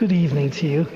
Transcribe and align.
Good 0.00 0.12
evening 0.12 0.48
to 0.52 0.66
you. 0.66 0.86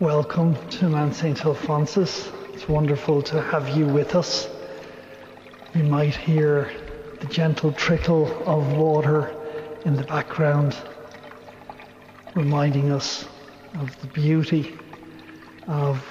Welcome 0.00 0.56
to 0.70 0.88
Mount 0.88 1.14
St. 1.14 1.46
Alphonsus. 1.46 2.28
It's 2.52 2.68
wonderful 2.68 3.22
to 3.22 3.40
have 3.40 3.68
you 3.68 3.86
with 3.86 4.16
us. 4.16 4.48
You 5.76 5.84
might 5.84 6.16
hear 6.16 6.72
the 7.20 7.28
gentle 7.28 7.70
trickle 7.70 8.26
of 8.48 8.72
water 8.72 9.32
in 9.84 9.94
the 9.94 10.02
background, 10.02 10.76
reminding 12.34 12.90
us 12.90 13.28
of 13.74 13.96
the 14.00 14.08
beauty 14.08 14.76
of 15.68 16.04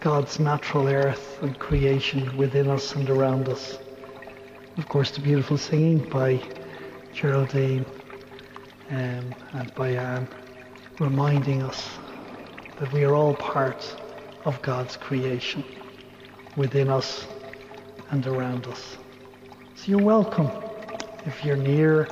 God's 0.00 0.38
natural 0.38 0.88
earth 0.88 1.38
and 1.40 1.58
creation 1.58 2.36
within 2.36 2.68
us 2.68 2.94
and 2.94 3.08
around 3.08 3.48
us. 3.48 3.78
Of 4.76 4.90
course, 4.90 5.10
the 5.12 5.22
beautiful 5.22 5.56
singing 5.56 6.00
by 6.10 6.38
Geraldine 7.14 7.86
um, 8.90 9.34
and 9.54 9.74
by 9.74 9.92
Anne, 9.92 10.28
reminding 10.98 11.62
us 11.62 11.88
that 12.78 12.92
we 12.92 13.04
are 13.04 13.14
all 13.14 13.34
part 13.34 13.96
of 14.44 14.60
God's 14.62 14.96
creation 14.96 15.64
within 16.56 16.88
us 16.88 17.26
and 18.10 18.26
around 18.26 18.66
us. 18.66 18.98
So 19.74 19.84
you're 19.86 19.98
welcome 19.98 20.50
if 21.24 21.44
you're 21.44 21.56
near, 21.56 22.08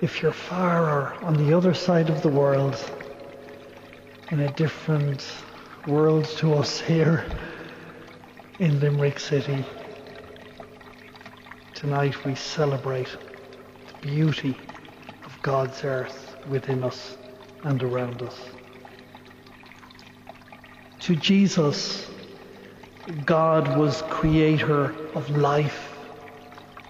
if 0.00 0.22
you're 0.22 0.32
far 0.32 0.84
or 0.84 1.14
on 1.22 1.36
the 1.36 1.52
other 1.56 1.74
side 1.74 2.10
of 2.10 2.22
the 2.22 2.28
world, 2.28 2.76
in 4.30 4.40
a 4.40 4.48
different 4.48 5.24
world 5.86 6.24
to 6.24 6.54
us 6.54 6.80
here 6.80 7.24
in 8.58 8.80
Limerick 8.80 9.20
City. 9.20 9.64
Tonight 11.74 12.24
we 12.24 12.34
celebrate 12.34 13.08
the 13.86 13.94
beauty 14.00 14.58
of 15.24 15.40
God's 15.42 15.84
earth 15.84 16.36
within 16.48 16.82
us 16.82 17.16
and 17.62 17.82
around 17.82 18.22
us. 18.22 18.38
To 21.00 21.16
Jesus, 21.16 22.08
God 23.24 23.76
was 23.76 24.02
creator 24.02 24.94
of 25.14 25.30
life 25.30 25.96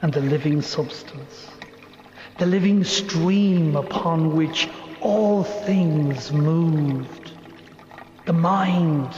and 0.02 0.12
the 0.12 0.20
living 0.20 0.60
substance, 0.60 1.48
the 2.38 2.46
living 2.46 2.84
stream 2.84 3.76
upon 3.76 4.36
which 4.36 4.68
all 5.00 5.42
things 5.44 6.32
moved, 6.32 7.32
the 8.26 8.32
mind 8.32 9.14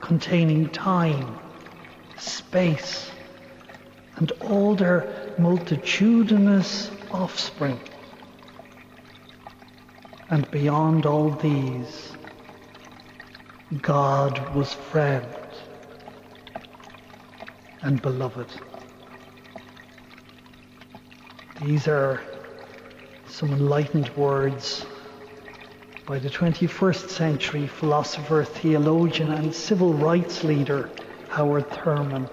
containing 0.00 0.68
time, 0.70 1.38
space, 2.16 3.10
and 4.16 4.32
all 4.40 4.74
their 4.74 5.34
multitudinous 5.38 6.90
offspring. 7.10 7.78
And 10.28 10.50
beyond 10.50 11.06
all 11.06 11.30
these, 11.30 12.16
God 13.80 14.54
was 14.56 14.72
friend 14.72 15.24
and 17.80 18.02
beloved. 18.02 18.48
These 21.60 21.86
are 21.86 22.20
some 23.28 23.52
enlightened 23.52 24.08
words 24.16 24.84
by 26.06 26.18
the 26.18 26.30
21st 26.30 27.08
century 27.08 27.66
philosopher, 27.68 28.42
theologian, 28.44 29.30
and 29.30 29.54
civil 29.54 29.94
rights 29.94 30.42
leader 30.42 30.90
Howard 31.28 31.70
Thurman, 31.70 32.28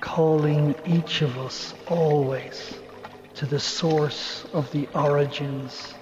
calling 0.00 0.76
each 0.84 1.22
of 1.22 1.38
us 1.38 1.74
always 1.88 2.74
to 3.34 3.46
the 3.46 3.60
source 3.60 4.46
of 4.52 4.70
the 4.72 4.88
origins 4.94 5.94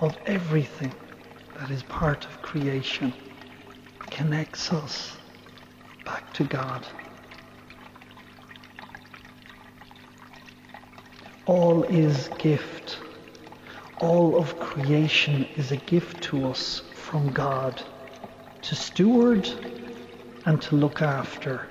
of 0.00 0.18
everything 0.26 0.92
that 1.58 1.70
is 1.70 1.82
part 1.84 2.24
of 2.26 2.42
creation 2.42 3.12
connects 4.10 4.72
us 4.72 5.16
back 6.04 6.32
to 6.34 6.44
God. 6.44 6.86
All 11.46 11.84
is 11.84 12.30
gift. 12.38 12.98
All 14.00 14.36
of 14.36 14.60
creation 14.60 15.46
is 15.56 15.72
a 15.72 15.76
gift 15.76 16.22
to 16.24 16.48
us 16.48 16.82
from 16.94 17.32
God 17.32 17.82
to 18.62 18.74
steward 18.76 19.48
and 20.46 20.60
to 20.62 20.76
look 20.76 21.02
after. 21.02 21.68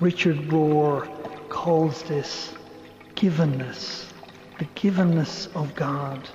Richard 0.00 0.36
Rohr 0.48 1.08
calls 1.48 2.02
this 2.04 2.54
givenness, 3.16 4.12
the 4.58 4.66
givenness 4.76 5.48
of 5.54 5.74
God. 5.74 6.28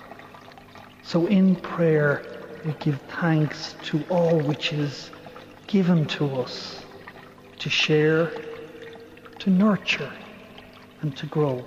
So 1.09 1.25
in 1.25 1.55
prayer, 1.55 2.21
we 2.63 2.73
give 2.73 3.01
thanks 3.19 3.73
to 3.85 4.03
all 4.09 4.37
which 4.41 4.71
is 4.73 5.09
given 5.65 6.05
to 6.05 6.41
us 6.41 6.85
to 7.57 7.67
share, 7.67 8.31
to 9.39 9.49
nurture, 9.49 10.11
and 11.01 11.17
to 11.17 11.25
grow. 11.25 11.65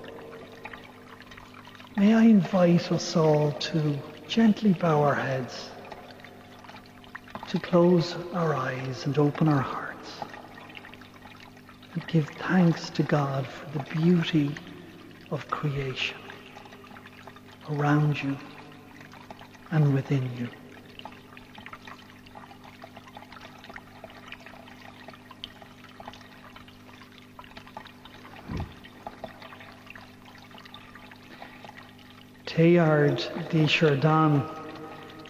May 1.96 2.14
I 2.14 2.22
invite 2.22 2.92
us 2.92 3.16
all 3.16 3.50
to 3.50 3.98
gently 4.28 4.74
bow 4.74 5.02
our 5.02 5.16
heads, 5.16 5.70
to 7.48 7.58
close 7.58 8.14
our 8.34 8.54
eyes 8.54 9.06
and 9.06 9.18
open 9.18 9.48
our 9.48 9.60
hearts, 9.60 10.18
and 11.94 12.06
give 12.06 12.28
thanks 12.38 12.90
to 12.90 13.02
God 13.02 13.44
for 13.44 13.68
the 13.76 13.84
beauty 13.92 14.54
of 15.32 15.50
creation 15.50 16.18
around 17.68 18.22
you 18.22 18.38
and 19.72 19.94
within 19.94 20.30
you. 20.38 20.48
Teilhard 32.46 33.48
de 33.48 33.66
Chardin, 33.66 34.42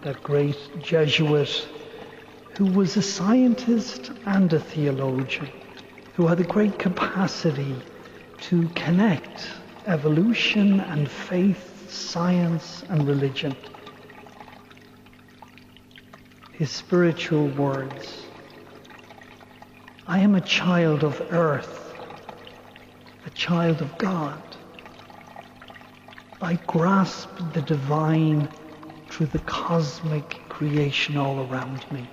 that 0.02 0.20
great 0.24 0.58
Jesuit 0.82 1.68
who 2.54 2.66
was 2.66 2.96
a 2.96 3.02
scientist 3.02 4.10
and 4.26 4.52
a 4.52 4.58
theologian, 4.58 5.48
who 6.14 6.26
had 6.26 6.40
a 6.40 6.44
great 6.44 6.78
capacity 6.80 7.76
to 8.40 8.68
connect 8.74 9.48
evolution 9.86 10.80
and 10.80 11.08
faith, 11.08 11.88
science 11.88 12.84
and 12.88 13.06
religion 13.06 13.56
his 16.62 16.70
spiritual 16.70 17.48
words. 17.48 18.22
I 20.06 20.20
am 20.20 20.36
a 20.36 20.40
child 20.40 21.02
of 21.02 21.20
earth, 21.32 21.92
a 23.26 23.30
child 23.30 23.82
of 23.82 23.98
God. 23.98 24.40
I 26.40 26.54
grasp 26.68 27.30
the 27.52 27.62
divine 27.62 28.48
through 29.08 29.26
the 29.26 29.40
cosmic 29.40 30.38
creation 30.48 31.16
all 31.16 31.40
around 31.50 31.84
me. 31.90 32.06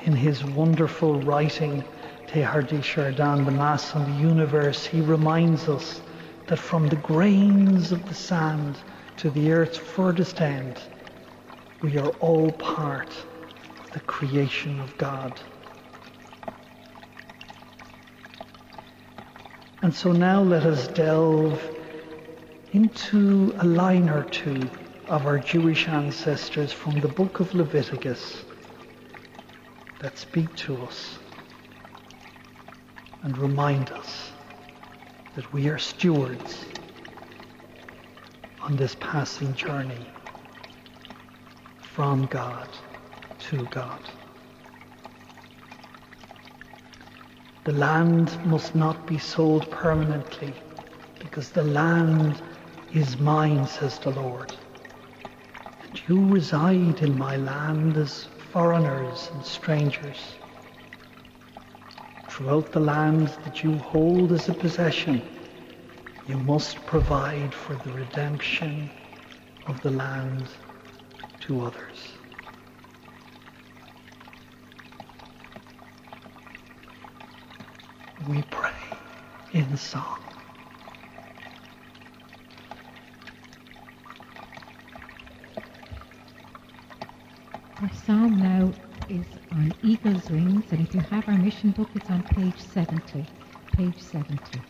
In 0.00 0.16
his 0.16 0.42
wonderful 0.42 1.20
writing, 1.20 1.84
Teilhard 2.26 2.66
de 2.66 2.82
Chardin, 2.82 3.44
The 3.44 3.52
Mass 3.52 3.94
on 3.94 4.10
the 4.10 4.20
Universe, 4.20 4.84
he 4.84 5.00
reminds 5.00 5.68
us 5.68 6.00
that 6.48 6.58
from 6.58 6.88
the 6.88 6.96
grains 6.96 7.92
of 7.92 8.08
the 8.08 8.14
sand 8.14 8.74
to 9.18 9.30
the 9.30 9.50
earth's 9.52 9.76
furthest 9.76 10.40
end, 10.40 10.80
we 11.80 11.98
are 11.98 12.10
all 12.20 12.52
part 12.52 13.12
of 13.80 13.90
the 13.92 14.00
creation 14.00 14.80
of 14.80 14.96
God. 14.96 15.40
And 19.82 19.92
so 19.92 20.12
now 20.12 20.42
let 20.42 20.64
us 20.64 20.88
delve 20.88 21.60
into 22.72 23.54
a 23.58 23.64
line 23.64 24.08
or 24.08 24.24
two 24.24 24.70
of 25.08 25.26
our 25.26 25.38
Jewish 25.38 25.88
ancestors 25.88 26.72
from 26.72 27.00
the 27.00 27.08
book 27.08 27.40
of 27.40 27.54
Leviticus 27.54 28.44
that 29.98 30.16
speak 30.18 30.54
to 30.56 30.76
us 30.84 31.18
and 33.22 33.36
remind 33.36 33.90
us 33.90 34.30
that 35.34 35.52
we 35.52 35.68
are 35.68 35.78
stewards 35.78 36.64
on 38.68 38.76
this 38.76 38.96
passing 39.00 39.54
journey 39.54 40.06
from 41.80 42.26
God 42.26 42.68
to 43.38 43.64
God. 43.66 44.00
The 47.64 47.72
land 47.72 48.38
must 48.44 48.74
not 48.74 49.06
be 49.06 49.16
sold 49.16 49.70
permanently 49.70 50.52
because 51.18 51.48
the 51.50 51.64
land 51.64 52.42
is 52.92 53.18
mine, 53.18 53.66
says 53.66 53.98
the 54.00 54.10
Lord. 54.10 54.54
And 55.82 56.02
you 56.06 56.26
reside 56.26 57.00
in 57.00 57.16
my 57.16 57.36
land 57.36 57.96
as 57.96 58.28
foreigners 58.52 59.30
and 59.32 59.42
strangers. 59.44 60.36
Throughout 62.28 62.72
the 62.72 62.80
land 62.80 63.28
that 63.44 63.64
you 63.64 63.78
hold 63.78 64.32
as 64.32 64.50
a 64.50 64.52
possession, 64.52 65.22
You 66.28 66.36
must 66.36 66.84
provide 66.84 67.54
for 67.54 67.74
the 67.76 67.90
redemption 67.90 68.90
of 69.66 69.80
the 69.80 69.90
land 69.90 70.46
to 71.40 71.62
others. 71.62 72.12
We 78.26 78.42
pray 78.42 78.74
in 79.52 79.74
song. 79.78 80.22
Our 87.80 87.90
psalm 87.90 88.42
now 88.42 88.74
is 89.08 89.24
on 89.50 89.74
eagle's 89.82 90.28
wings, 90.28 90.72
and 90.72 90.86
if 90.86 90.94
you 90.94 91.00
have 91.00 91.26
our 91.26 91.38
mission 91.38 91.70
book, 91.70 91.88
it's 91.94 92.10
on 92.10 92.22
page 92.24 92.58
70. 92.60 93.26
Page 93.72 93.98
70. 93.98 94.62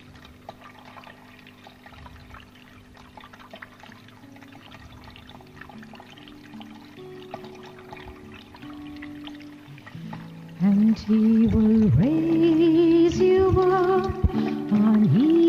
He 11.06 11.46
will 11.46 11.88
raise 11.90 13.20
you 13.20 13.48
up 13.60 14.34
on 14.72 15.04
eagle's 15.14 15.47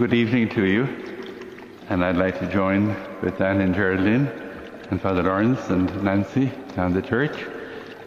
good 0.00 0.14
evening 0.14 0.48
to 0.48 0.64
you, 0.64 0.88
and 1.90 2.02
I'd 2.02 2.16
like 2.16 2.38
to 2.38 2.50
join 2.50 2.96
with 3.20 3.38
Anne 3.38 3.60
and 3.60 3.74
Geraldine 3.74 4.28
and 4.90 4.98
Father 4.98 5.22
Lawrence 5.22 5.68
and 5.68 6.02
Nancy 6.02 6.50
down 6.74 6.94
the 6.94 7.02
church, 7.02 7.36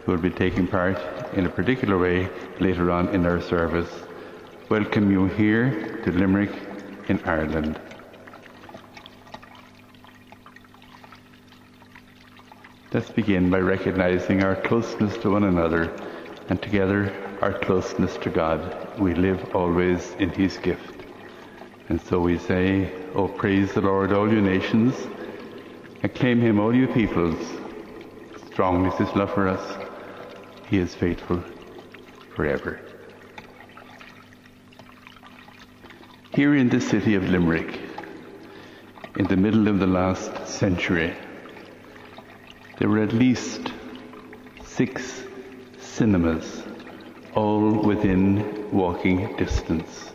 who 0.03 0.11
will 0.11 0.17
be 0.17 0.31
taking 0.31 0.65
part 0.65 0.97
in 1.35 1.45
a 1.45 1.49
particular 1.49 1.99
way 1.99 2.27
later 2.59 2.89
on 2.89 3.09
in 3.09 3.27
our 3.27 3.39
service. 3.39 3.91
Welcome 4.69 5.11
you 5.11 5.27
here 5.27 6.01
to 6.03 6.11
Limerick 6.11 6.49
in 7.09 7.19
Ireland. 7.25 7.79
Let's 12.91 13.11
begin 13.11 13.51
by 13.51 13.59
recognizing 13.59 14.43
our 14.43 14.55
closeness 14.55 15.15
to 15.17 15.29
one 15.29 15.43
another 15.43 15.95
and 16.49 16.59
together 16.59 17.13
our 17.43 17.53
closeness 17.53 18.17
to 18.17 18.31
God. 18.31 18.97
We 18.97 19.13
live 19.13 19.55
always 19.55 20.15
in 20.17 20.31
His 20.31 20.57
gift. 20.57 21.02
And 21.89 22.01
so 22.01 22.19
we 22.19 22.37
say, 22.37 22.91
Oh, 23.13 23.27
praise 23.27 23.73
the 23.73 23.81
Lord, 23.81 24.11
all 24.13 24.31
you 24.31 24.41
nations. 24.41 24.95
Acclaim 26.01 26.41
him, 26.41 26.59
all 26.59 26.73
you 26.73 26.87
peoples. 26.87 27.45
Strong 28.47 28.87
is 28.87 28.93
his 28.95 29.15
love 29.15 29.33
for 29.33 29.47
us. 29.47 29.77
He 30.69 30.77
is 30.77 30.95
faithful 30.95 31.43
forever. 32.35 32.79
Here 36.33 36.55
in 36.55 36.69
the 36.69 36.81
city 36.81 37.15
of 37.15 37.29
Limerick, 37.29 37.79
in 39.17 39.27
the 39.27 39.37
middle 39.37 39.67
of 39.67 39.79
the 39.79 39.87
last 39.87 40.47
century, 40.47 41.15
there 42.79 42.89
were 42.89 43.03
at 43.03 43.13
least 43.13 43.71
six 44.65 45.23
cinemas, 45.79 46.63
all 47.35 47.83
within 47.83 48.71
walking 48.71 49.35
distance. 49.35 50.12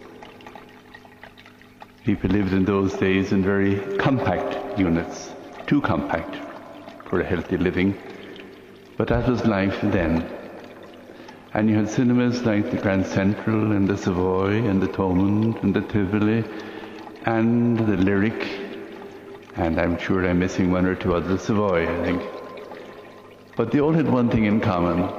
People 2.09 2.31
lived 2.31 2.55
in 2.55 2.65
those 2.65 2.95
days 2.95 3.33
in 3.33 3.45
very 3.45 3.99
compact 3.99 4.79
units, 4.79 5.31
too 5.67 5.83
compact 5.83 6.39
for 7.05 7.21
a 7.21 7.23
healthy 7.23 7.59
living, 7.59 7.95
but 8.97 9.09
that 9.09 9.29
was 9.29 9.45
life 9.45 9.79
then. 9.83 10.27
And 11.53 11.69
you 11.69 11.77
had 11.77 11.91
cinemas 11.91 12.47
like 12.47 12.71
the 12.71 12.79
Grand 12.79 13.05
Central 13.05 13.73
and 13.73 13.87
the 13.87 13.99
Savoy 13.99 14.67
and 14.67 14.81
the 14.81 14.89
Thomond 14.89 15.63
and 15.63 15.75
the 15.75 15.83
Tivoli 15.83 16.47
and 17.27 17.79
the 17.79 17.99
Lyric, 17.99 18.43
and 19.57 19.79
I'm 19.79 19.99
sure 19.99 20.27
I'm 20.27 20.39
missing 20.39 20.71
one 20.71 20.87
or 20.87 20.95
two 20.95 21.13
others, 21.13 21.43
Savoy, 21.43 21.83
I 21.95 22.05
think. 22.05 22.23
But 23.55 23.71
they 23.71 23.81
all 23.81 23.93
had 23.93 24.11
one 24.11 24.31
thing 24.31 24.47
in 24.47 24.63
common, 24.63 25.11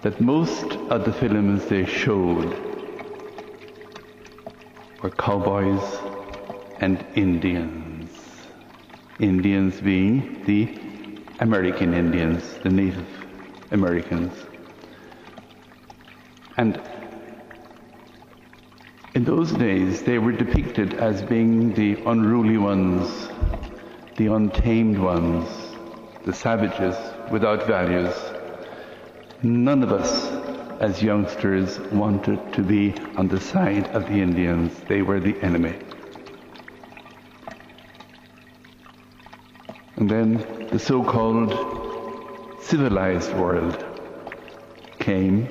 that 0.00 0.18
most 0.18 0.72
of 0.88 1.04
the 1.04 1.12
films 1.12 1.66
they 1.66 1.84
showed 1.84 2.67
were 5.02 5.10
cowboys 5.10 5.82
and 6.80 7.04
Indians. 7.14 8.10
Indians 9.18 9.80
being 9.80 10.44
the 10.44 10.78
American 11.40 11.94
Indians, 11.94 12.42
the 12.62 12.70
Native 12.70 13.06
Americans. 13.70 14.32
And 16.56 16.80
in 19.14 19.24
those 19.24 19.52
days, 19.52 20.02
they 20.02 20.18
were 20.18 20.32
depicted 20.32 20.94
as 20.94 21.22
being 21.22 21.74
the 21.74 21.94
unruly 22.06 22.56
ones, 22.56 23.28
the 24.16 24.26
untamed 24.26 24.98
ones, 24.98 25.48
the 26.24 26.32
savages 26.32 26.96
without 27.30 27.66
values. 27.66 28.14
None 29.42 29.82
of 29.82 29.92
us 29.92 30.27
as 30.80 31.02
youngsters 31.02 31.80
wanted 31.90 32.52
to 32.52 32.62
be 32.62 32.94
on 33.16 33.28
the 33.28 33.40
side 33.40 33.86
of 33.88 34.04
the 34.04 34.20
Indians. 34.20 34.72
They 34.86 35.02
were 35.02 35.20
the 35.20 35.36
enemy. 35.42 35.74
And 39.96 40.08
then 40.08 40.68
the 40.70 40.78
so-called 40.78 42.62
civilized 42.62 43.34
world 43.34 43.84
came, 45.00 45.48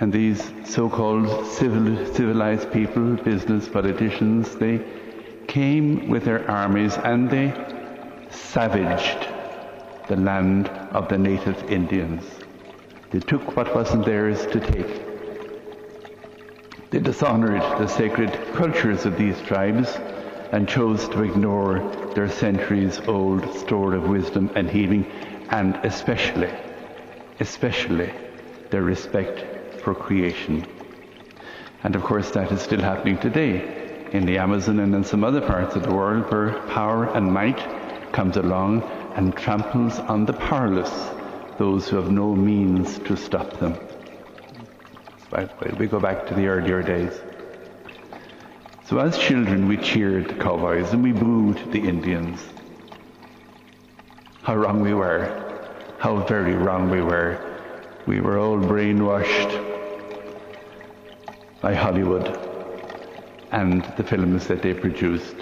and 0.00 0.12
these 0.12 0.50
so-called 0.64 1.46
civil, 1.46 2.12
civilized 2.12 2.72
people, 2.72 3.14
business, 3.14 3.68
politicians, 3.68 4.56
they 4.56 4.80
came 5.46 6.08
with 6.08 6.24
their 6.24 6.50
armies 6.50 6.96
and 6.96 7.30
they 7.30 7.52
savaged 8.30 9.28
the 10.08 10.16
land 10.16 10.68
of 10.68 11.08
the 11.08 11.18
native 11.18 11.70
Indians. 11.70 12.33
They 13.14 13.20
took 13.20 13.56
what 13.56 13.72
wasn't 13.72 14.06
theirs 14.06 14.44
to 14.46 14.58
take. 14.58 15.02
They 16.90 16.98
dishonored 16.98 17.62
the 17.78 17.86
sacred 17.86 18.36
cultures 18.54 19.06
of 19.06 19.16
these 19.16 19.40
tribes 19.42 19.88
and 20.50 20.68
chose 20.68 21.08
to 21.10 21.22
ignore 21.22 21.78
their 22.16 22.28
centuries 22.28 23.00
old 23.06 23.54
store 23.54 23.94
of 23.94 24.08
wisdom 24.08 24.50
and 24.56 24.68
healing 24.68 25.06
and 25.50 25.76
especially, 25.84 26.50
especially 27.38 28.12
their 28.70 28.82
respect 28.82 29.44
for 29.84 29.94
creation. 29.94 30.66
And 31.84 31.94
of 31.94 32.02
course 32.02 32.32
that 32.32 32.50
is 32.50 32.62
still 32.62 32.80
happening 32.80 33.18
today 33.18 34.08
in 34.10 34.26
the 34.26 34.38
Amazon 34.38 34.80
and 34.80 34.92
in 34.92 35.04
some 35.04 35.22
other 35.22 35.40
parts 35.40 35.76
of 35.76 35.84
the 35.84 35.94
world 35.94 36.32
where 36.32 36.66
power 36.70 37.04
and 37.04 37.32
might 37.32 37.60
comes 38.12 38.36
along 38.36 38.82
and 39.14 39.36
tramples 39.36 40.00
on 40.00 40.26
the 40.26 40.32
powerless, 40.32 41.13
those 41.58 41.88
who 41.88 41.96
have 41.96 42.10
no 42.10 42.34
means 42.34 42.98
to 43.00 43.16
stop 43.16 43.58
them. 43.58 43.78
By 45.30 45.44
the 45.44 45.54
way, 45.60 45.74
we 45.78 45.86
go 45.86 46.00
back 46.00 46.26
to 46.26 46.34
the 46.34 46.46
earlier 46.46 46.82
days. 46.82 47.12
So 48.84 48.98
as 48.98 49.18
children, 49.18 49.66
we 49.66 49.76
cheered 49.76 50.28
the 50.28 50.34
cowboys 50.34 50.92
and 50.92 51.02
we 51.02 51.12
booed 51.12 51.72
the 51.72 51.80
Indians. 51.80 52.44
How 54.42 54.56
wrong 54.56 54.80
we 54.80 54.94
were. 54.94 55.96
How 55.98 56.22
very 56.26 56.54
wrong 56.54 56.90
we 56.90 57.00
were. 57.00 57.38
We 58.06 58.20
were 58.20 58.38
all 58.38 58.58
brainwashed 58.58 59.74
by 61.60 61.74
Hollywood 61.74 62.26
and 63.50 63.84
the 63.96 64.04
films 64.04 64.46
that 64.48 64.60
they 64.60 64.74
produced, 64.74 65.36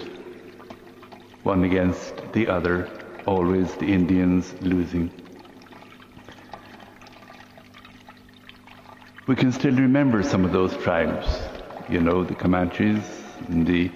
one 1.41 1.63
against 1.63 2.13
the 2.31 2.47
other 2.47 2.87
always 3.25 3.73
the 3.75 3.91
Indians 3.91 4.53
losing. 4.61 5.11
We 9.25 9.37
can 9.37 9.53
still 9.53 9.73
remember 9.73 10.21
some 10.21 10.43
of 10.43 10.51
those 10.51 10.75
tribes, 10.75 11.39
you 11.87 12.01
know, 12.01 12.25
the 12.25 12.35
Comanches 12.35 13.05
and 13.47 13.65
the 13.65 13.89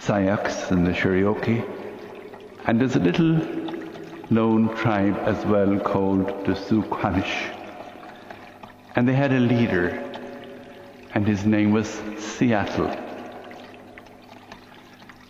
Sayaks 0.00 0.72
and 0.72 0.84
the 0.84 0.92
Cherokee. 0.92 1.62
And 2.66 2.80
there's 2.80 2.96
a 2.96 3.00
little 3.00 3.40
known 4.28 4.74
tribe 4.74 5.16
as 5.26 5.46
well 5.46 5.78
called 5.78 6.44
the 6.44 6.56
Suquamish. 6.56 7.52
And 8.96 9.06
they 9.06 9.12
had 9.12 9.32
a 9.32 9.38
leader, 9.38 9.90
and 11.14 11.24
his 11.24 11.46
name 11.46 11.70
was 11.70 11.88
Seattle. 12.18 12.90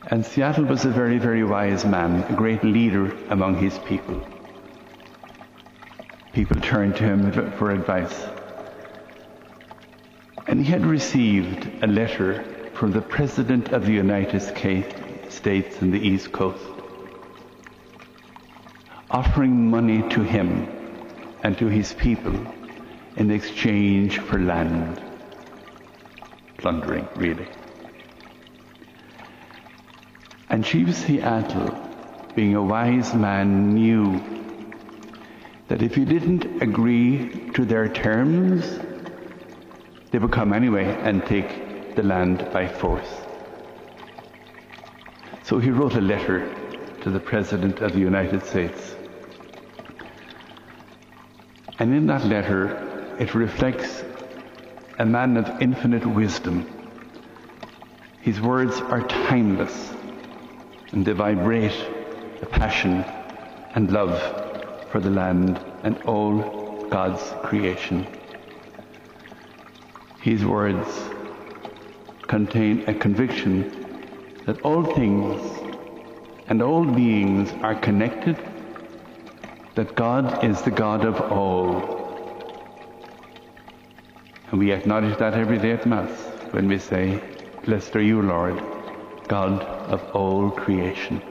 And 0.07 0.25
Seattle 0.25 0.65
was 0.65 0.87
a 0.87 0.91
very, 0.91 1.19
very 1.19 1.45
wise 1.45 1.85
man, 1.85 2.23
a 2.31 2.35
great 2.35 2.65
leader 2.65 3.15
among 3.29 3.59
his 3.59 3.79
people. 3.81 4.27
People 6.33 6.59
turned 6.63 6.97
to 6.97 7.05
him 7.05 7.53
for 7.59 7.73
advice. 7.73 8.27
And 10.57 10.65
he 10.65 10.73
had 10.73 10.87
received 10.87 11.69
a 11.85 11.87
letter 11.87 12.43
from 12.73 12.91
the 12.91 13.03
President 13.03 13.75
of 13.75 13.85
the 13.85 13.93
United 13.93 14.41
States 14.41 15.83
in 15.83 15.91
the 15.91 16.01
East 16.01 16.33
Coast, 16.33 16.65
offering 19.11 19.69
money 19.71 20.01
to 20.09 20.23
him 20.23 20.67
and 21.43 21.59
to 21.59 21.67
his 21.67 21.93
people 21.93 22.35
in 23.17 23.31
exchange 23.31 24.19
for 24.19 24.39
land. 24.39 24.99
Plundering, 26.57 27.07
really. 27.17 27.49
And 30.49 30.65
Chief 30.65 30.97
Seattle, 30.97 31.79
being 32.35 32.55
a 32.55 32.63
wise 32.63 33.13
man, 33.13 33.75
knew 33.75 34.23
that 35.69 35.83
if 35.83 35.95
he 35.95 36.07
didn't 36.07 36.63
agree 36.63 37.51
to 37.53 37.67
their 37.67 37.91
terms, 37.91 38.65
they 40.17 40.21
would 40.21 40.33
come 40.33 40.55
anyway 40.55 40.87
and 41.03 41.27
take 41.27 41.95
the 41.95 42.03
land 42.03 42.39
by 42.51 42.67
force. 42.67 43.21
So 45.43 45.59
he 45.59 45.69
wrote 45.69 45.95
a 45.95 46.01
letter 46.01 46.57
to 47.03 47.11
the 47.11 47.21
President 47.21 47.83
of 47.83 47.93
the 47.93 47.99
United 47.99 48.43
States. 48.47 48.97
And 51.79 51.95
in 51.95 52.07
that 52.07 52.25
letter, 52.25 53.17
it 53.21 53.35
reflects 53.35 54.03
a 54.99 55.05
man 55.05 55.37
of 55.37 55.61
infinite 55.61 56.07
wisdom. 56.07 56.67
His 58.23 58.41
words 58.41 58.81
are 58.81 59.07
timeless 59.07 59.93
and 60.93 61.05
they 61.05 61.13
vibrate 61.13 61.77
a 62.41 62.47
passion 62.47 63.05
and 63.75 63.93
love 63.93 64.19
for 64.91 64.99
the 64.99 65.11
land 65.11 65.61
and 65.83 65.99
all 66.05 66.89
God's 66.89 67.23
creation. 67.43 68.07
His 70.27 70.45
words 70.45 70.89
contain 72.27 72.83
a 72.89 72.95
conviction 72.95 74.43
that 74.45 74.61
all 74.63 74.83
things 74.83 75.41
and 76.49 76.61
all 76.61 76.85
beings 76.85 77.53
are 77.63 77.77
connected, 77.77 78.37
that 79.77 79.95
God 79.95 80.45
is 80.45 80.61
the 80.63 80.73
God 80.73 81.05
of 81.05 81.21
all. 81.31 81.71
And 84.51 84.59
we 84.59 84.73
acknowledge 84.73 85.17
that 85.19 85.35
every 85.35 85.59
day 85.59 85.71
at 85.71 85.87
Mass 85.87 86.11
when 86.51 86.67
we 86.67 86.81
say, 86.81 87.23
Blessed 87.65 87.95
are 87.95 88.03
you, 88.03 88.21
Lord, 88.21 88.61
God 89.29 89.63
of 89.63 90.03
all 90.11 90.51
creation. 90.51 91.23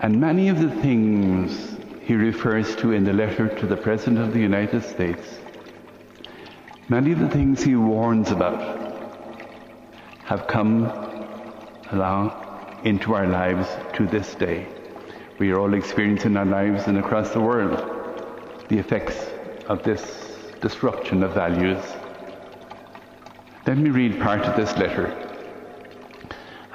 And 0.00 0.18
many 0.18 0.48
of 0.48 0.58
the 0.58 0.70
things 0.80 1.76
he 2.00 2.14
refers 2.14 2.74
to 2.76 2.92
in 2.92 3.04
the 3.04 3.12
letter 3.12 3.46
to 3.46 3.66
the 3.66 3.76
President 3.76 4.20
of 4.20 4.32
the 4.32 4.40
United 4.40 4.82
States, 4.84 5.40
many 6.88 7.12
of 7.12 7.18
the 7.18 7.28
things 7.28 7.62
he 7.62 7.74
warns 7.76 8.30
about 8.30 8.60
have 10.24 10.46
come 10.46 10.84
along 11.90 12.32
into 12.84 13.14
our 13.14 13.26
lives 13.26 13.68
to 13.94 14.06
this 14.06 14.34
day. 14.34 14.66
We 15.38 15.50
are 15.50 15.58
all 15.58 15.74
experiencing 15.74 16.32
in 16.32 16.36
our 16.36 16.44
lives 16.44 16.86
and 16.86 16.98
across 16.98 17.30
the 17.30 17.40
world 17.40 18.66
the 18.68 18.78
effects 18.78 19.16
of 19.68 19.82
this 19.82 20.36
disruption 20.60 21.22
of 21.22 21.34
values. 21.34 21.82
Let 23.66 23.78
me 23.78 23.90
read 23.90 24.20
part 24.20 24.42
of 24.42 24.56
this 24.56 24.76
letter 24.76 25.26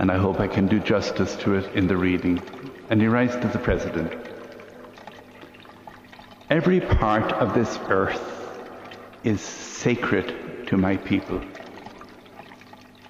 and 0.01 0.11
I 0.11 0.17
hope 0.17 0.39
I 0.39 0.47
can 0.47 0.67
do 0.67 0.79
justice 0.79 1.35
to 1.37 1.53
it 1.53 1.75
in 1.75 1.85
the 1.87 1.95
reading. 1.95 2.41
And 2.89 2.99
he 2.99 3.07
writes 3.07 3.35
to 3.35 3.47
the 3.47 3.59
President 3.59 4.11
Every 6.49 6.81
part 6.81 7.31
of 7.33 7.53
this 7.53 7.79
earth 7.87 8.30
is 9.23 9.41
sacred 9.41 10.67
to 10.67 10.77
my 10.77 10.97
people. 10.97 11.41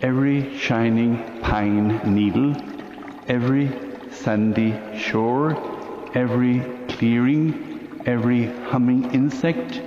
Every 0.01 0.57
shining 0.57 1.41
pine 1.41 2.13
needle, 2.13 2.55
every 3.27 3.71
sandy 4.11 4.75
shore, 4.97 5.55
every 6.13 6.59
clearing, 6.87 8.03
every 8.05 8.45
humming 8.63 9.13
insect 9.13 9.81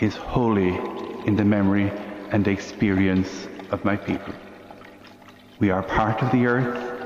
is 0.00 0.16
holy 0.16 0.76
in 1.26 1.36
the 1.36 1.44
memory 1.44 1.90
and 2.30 2.46
experience 2.46 3.48
of 3.70 3.84
my 3.84 3.96
people. 3.96 4.34
We 5.58 5.70
are 5.70 5.82
part 5.82 6.22
of 6.22 6.30
the 6.30 6.46
earth, 6.46 7.00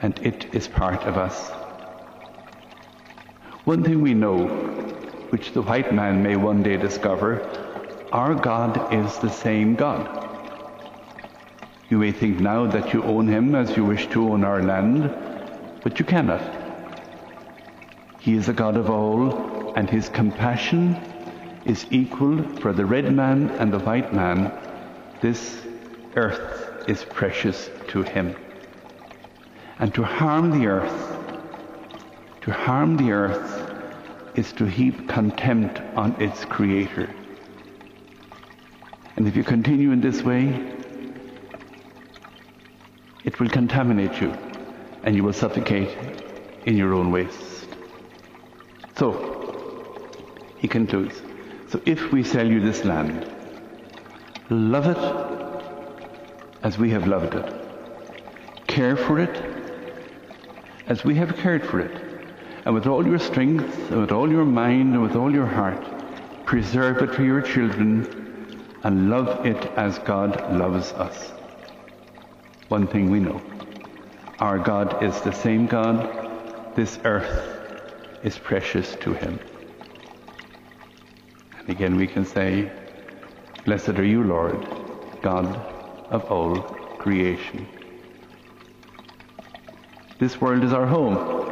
and 0.00 0.18
it 0.18 0.54
is 0.54 0.68
part 0.68 1.02
of 1.04 1.16
us. 1.16 1.50
One 3.64 3.82
thing 3.82 4.00
we 4.00 4.14
know, 4.14 4.85
which 5.30 5.52
the 5.52 5.62
white 5.62 5.92
man 5.92 6.22
may 6.22 6.36
one 6.36 6.62
day 6.62 6.76
discover, 6.76 7.42
our 8.12 8.34
God 8.34 8.92
is 8.94 9.18
the 9.18 9.30
same 9.30 9.74
God. 9.74 10.08
You 11.88 11.98
may 11.98 12.12
think 12.12 12.40
now 12.40 12.66
that 12.66 12.92
you 12.92 13.02
own 13.04 13.28
him 13.28 13.54
as 13.54 13.76
you 13.76 13.84
wish 13.84 14.06
to 14.08 14.32
own 14.32 14.44
our 14.44 14.62
land, 14.62 15.10
but 15.82 15.98
you 15.98 16.04
cannot. 16.04 16.42
He 18.18 18.34
is 18.34 18.48
a 18.48 18.52
God 18.52 18.76
of 18.76 18.90
all, 18.90 19.74
and 19.76 19.88
his 19.88 20.08
compassion 20.08 20.96
is 21.64 21.86
equal 21.90 22.42
for 22.60 22.72
the 22.72 22.84
red 22.84 23.12
man 23.12 23.50
and 23.50 23.72
the 23.72 23.78
white 23.78 24.12
man. 24.12 24.52
This 25.20 25.62
earth 26.14 26.88
is 26.88 27.04
precious 27.04 27.70
to 27.88 28.02
him. 28.02 28.34
And 29.78 29.94
to 29.94 30.02
harm 30.02 30.58
the 30.58 30.66
earth, 30.66 31.16
to 32.42 32.52
harm 32.52 32.96
the 32.96 33.12
earth 33.12 33.55
is 34.36 34.52
to 34.52 34.66
heap 34.66 35.08
contempt 35.08 35.80
on 35.96 36.14
its 36.20 36.44
creator. 36.44 37.12
And 39.16 39.26
if 39.26 39.34
you 39.34 39.42
continue 39.42 39.92
in 39.92 40.00
this 40.00 40.22
way, 40.22 40.74
it 43.24 43.40
will 43.40 43.48
contaminate 43.48 44.20
you 44.20 44.30
and 45.02 45.16
you 45.16 45.24
will 45.24 45.32
suffocate 45.32 45.96
in 46.66 46.76
your 46.76 46.92
own 46.92 47.10
waste. 47.10 47.66
So, 48.98 50.10
he 50.58 50.68
concludes, 50.68 51.20
so 51.68 51.80
if 51.86 52.12
we 52.12 52.22
sell 52.22 52.46
you 52.46 52.60
this 52.60 52.84
land, 52.84 53.26
love 54.50 54.86
it 54.86 56.62
as 56.62 56.76
we 56.78 56.90
have 56.90 57.06
loved 57.06 57.34
it. 57.34 57.54
Care 58.66 58.96
for 58.96 59.18
it 59.18 59.42
as 60.86 61.04
we 61.04 61.14
have 61.14 61.36
cared 61.36 61.64
for 61.64 61.80
it. 61.80 62.05
And 62.66 62.74
with 62.74 62.88
all 62.88 63.06
your 63.06 63.20
strength, 63.20 63.92
and 63.92 64.00
with 64.00 64.10
all 64.10 64.28
your 64.28 64.44
mind, 64.44 64.94
and 64.94 65.02
with 65.02 65.14
all 65.14 65.32
your 65.32 65.46
heart, 65.46 65.86
preserve 66.44 67.00
it 67.00 67.14
for 67.14 67.22
your 67.22 67.40
children 67.40 68.76
and 68.82 69.08
love 69.08 69.46
it 69.46 69.64
as 69.76 70.00
God 70.00 70.52
loves 70.52 70.92
us. 70.92 71.32
One 72.68 72.88
thing 72.88 73.08
we 73.08 73.20
know. 73.20 73.40
Our 74.40 74.58
God 74.58 75.02
is 75.02 75.20
the 75.20 75.32
same 75.32 75.66
God. 75.68 76.74
This 76.74 76.98
earth 77.04 77.60
is 78.24 78.36
precious 78.36 78.96
to 78.96 79.14
him. 79.14 79.38
And 81.58 81.70
again 81.70 81.96
we 81.96 82.08
can 82.08 82.24
say, 82.24 82.70
Blessed 83.64 83.90
are 83.90 84.04
you, 84.04 84.24
Lord, 84.24 84.66
God 85.22 85.46
of 86.10 86.24
all 86.24 86.62
creation. 86.98 87.68
This 90.18 90.40
world 90.40 90.64
is 90.64 90.72
our 90.72 90.86
home, 90.86 91.45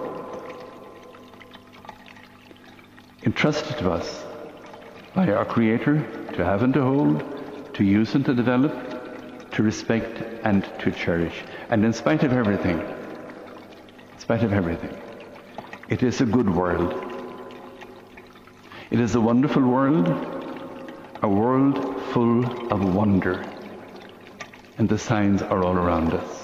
entrusted 3.25 3.79
to 3.79 3.91
us 3.91 4.25
by 5.15 5.31
our 5.31 5.45
Creator 5.45 6.31
to 6.35 6.45
have 6.45 6.63
and 6.63 6.75
to 6.75 6.83
hold, 6.83 7.75
to 7.75 7.85
use 7.85 8.15
and 8.15 8.25
to 8.25 8.35
develop, 8.35 9.51
to 9.53 9.63
respect 9.63 10.23
and 10.43 10.65
to 10.81 10.91
cherish. 10.91 11.43
And 11.71 11.85
in 11.85 11.93
spite 11.93 12.23
of 12.23 12.33
everything, 12.33 12.79
in 12.79 14.19
spite 14.19 14.43
of 14.43 14.53
everything, 14.53 14.95
it 15.89 16.03
is 16.03 16.21
a 16.21 16.27
good 16.27 16.49
world. 16.55 16.93
It 18.91 19.01
is 19.01 19.15
a 19.15 19.21
wonderful 19.21 19.63
world, 19.63 20.09
a 21.23 21.29
world 21.29 22.03
full 22.13 22.73
of 22.73 22.95
wonder. 22.95 23.45
And 24.77 24.89
the 24.89 24.99
signs 24.99 25.41
are 25.41 25.65
all 25.65 25.77
around 25.77 26.13
us. 26.13 26.44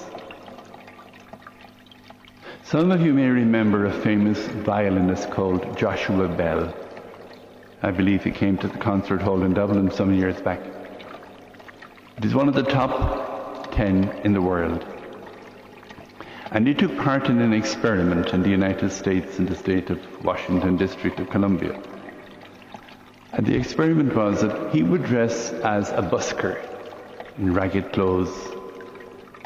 Some 2.71 2.93
of 2.93 3.01
you 3.01 3.13
may 3.13 3.27
remember 3.27 3.87
a 3.87 3.93
famous 3.93 4.39
violinist 4.47 5.29
called 5.33 5.77
Joshua 5.77 6.29
Bell. 6.29 6.73
I 7.83 7.91
believe 7.91 8.23
he 8.23 8.31
came 8.31 8.57
to 8.59 8.69
the 8.69 8.79
concert 8.79 9.21
hall 9.21 9.43
in 9.43 9.55
Dublin 9.55 9.91
some 9.91 10.15
years 10.15 10.41
back. 10.41 10.61
It 12.17 12.25
is 12.25 12.33
one 12.33 12.47
of 12.47 12.55
the 12.55 12.63
top 12.63 13.75
ten 13.75 14.09
in 14.23 14.35
the 14.35 14.41
world. 14.41 14.87
And 16.53 16.65
he 16.65 16.73
took 16.73 16.97
part 16.99 17.27
in 17.27 17.41
an 17.41 17.53
experiment 17.53 18.29
in 18.29 18.45
the 18.45 18.51
United 18.51 18.93
States 18.93 19.41
in 19.41 19.47
the 19.47 19.57
state 19.57 19.91
of 19.91 20.25
Washington, 20.25 20.77
District 20.77 21.19
of 21.19 21.29
Columbia. 21.29 21.77
And 23.33 23.45
the 23.45 23.57
experiment 23.57 24.15
was 24.15 24.43
that 24.43 24.73
he 24.73 24.85
would 24.85 25.03
dress 25.03 25.51
as 25.51 25.91
a 25.91 26.03
busker 26.03 26.65
in 27.37 27.53
ragged 27.53 27.93
clothes, 27.93 28.31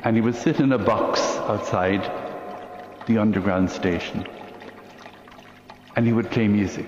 and 0.00 0.14
he 0.14 0.20
would 0.20 0.36
sit 0.36 0.60
in 0.60 0.72
a 0.72 0.78
box 0.78 1.22
outside 1.48 2.23
the 3.06 3.18
underground 3.18 3.70
station. 3.70 4.26
And 5.96 6.06
he 6.06 6.12
would 6.12 6.30
play 6.30 6.48
music. 6.48 6.86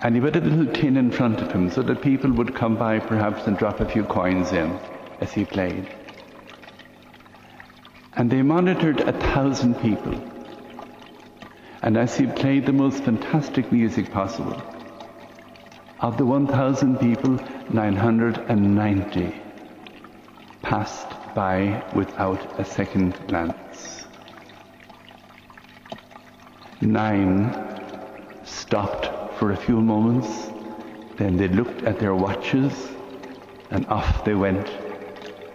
And 0.00 0.14
he 0.14 0.20
put 0.20 0.36
a 0.36 0.40
little 0.40 0.72
tin 0.74 0.96
in 0.96 1.12
front 1.12 1.40
of 1.40 1.52
him 1.52 1.70
so 1.70 1.82
that 1.82 2.02
people 2.02 2.32
would 2.32 2.54
come 2.54 2.76
by 2.76 2.98
perhaps 2.98 3.46
and 3.46 3.56
drop 3.56 3.80
a 3.80 3.88
few 3.88 4.04
coins 4.04 4.52
in 4.52 4.78
as 5.20 5.32
he 5.32 5.44
played. 5.44 5.86
And 8.14 8.30
they 8.30 8.42
monitored 8.42 9.00
a 9.00 9.12
thousand 9.12 9.76
people. 9.80 10.20
And 11.82 11.96
as 11.96 12.16
he 12.16 12.26
played 12.26 12.66
the 12.66 12.72
most 12.72 13.04
fantastic 13.04 13.70
music 13.72 14.10
possible, 14.10 14.60
of 16.00 16.18
the 16.18 16.26
1,000 16.26 16.98
people, 16.98 17.38
990 17.70 19.40
passed 20.62 21.08
by 21.34 21.82
without 21.94 22.58
a 22.58 22.64
second 22.64 23.16
glance. 23.28 23.61
Nine 26.82 27.54
stopped 28.42 29.08
for 29.38 29.52
a 29.52 29.56
few 29.56 29.80
moments, 29.80 30.50
then 31.16 31.36
they 31.36 31.46
looked 31.46 31.82
at 31.84 32.00
their 32.00 32.12
watches 32.12 32.74
and 33.70 33.86
off 33.86 34.24
they 34.24 34.34
went, 34.34 34.68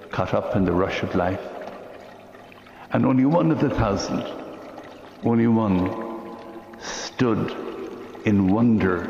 caught 0.10 0.34
up 0.34 0.56
in 0.56 0.64
the 0.64 0.72
rush 0.72 1.04
of 1.04 1.16
life. 1.16 1.42
And 2.94 3.06
only 3.06 3.26
one 3.26 3.52
of 3.52 3.60
the 3.60 3.70
thousand, 3.70 4.24
only 5.22 5.48
one, 5.48 5.92
stood 6.80 7.52
in 8.24 8.54
wonder 8.54 9.06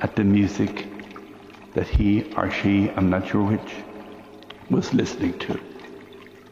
at 0.00 0.16
the 0.16 0.24
music 0.24 0.88
that 1.74 1.86
he 1.86 2.34
or 2.36 2.50
she, 2.50 2.90
I'm 2.90 3.10
not 3.10 3.28
sure 3.28 3.44
which, 3.44 3.74
was 4.70 4.92
listening 4.92 5.38
to 5.38 5.60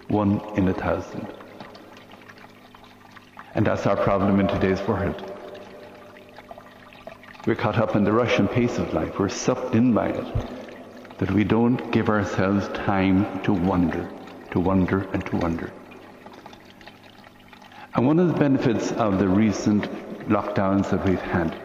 one 0.06 0.40
in 0.56 0.68
a 0.68 0.74
thousand. 0.74 1.26
And 3.56 3.66
that's 3.66 3.86
our 3.86 3.96
problem 3.96 4.38
in 4.38 4.46
today's 4.48 4.82
world. 4.86 5.32
We're 7.46 7.54
caught 7.54 7.78
up 7.78 7.96
in 7.96 8.04
the 8.04 8.12
rush 8.12 8.38
and 8.38 8.50
pace 8.50 8.76
of 8.76 8.92
life. 8.92 9.18
We're 9.18 9.30
sucked 9.30 9.74
in 9.74 9.94
by 9.94 10.08
it. 10.08 11.18
That 11.18 11.30
we 11.30 11.42
don't 11.42 11.90
give 11.90 12.10
ourselves 12.10 12.68
time 12.68 13.42
to 13.44 13.54
wonder, 13.54 14.10
to 14.50 14.60
wonder 14.60 15.08
and 15.14 15.24
to 15.24 15.36
wonder. 15.38 15.72
And 17.94 18.06
one 18.06 18.18
of 18.18 18.28
the 18.28 18.34
benefits 18.34 18.92
of 18.92 19.18
the 19.18 19.26
recent 19.26 19.84
lockdowns 20.28 20.90
that 20.90 21.06
we've 21.06 21.18
had, 21.18 21.56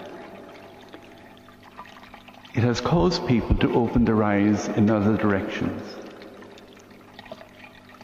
it 2.54 2.64
has 2.64 2.80
caused 2.80 3.28
people 3.28 3.58
to 3.58 3.74
open 3.74 4.06
their 4.06 4.24
eyes 4.24 4.70
in 4.70 4.90
other 4.90 5.18
directions. 5.18 5.84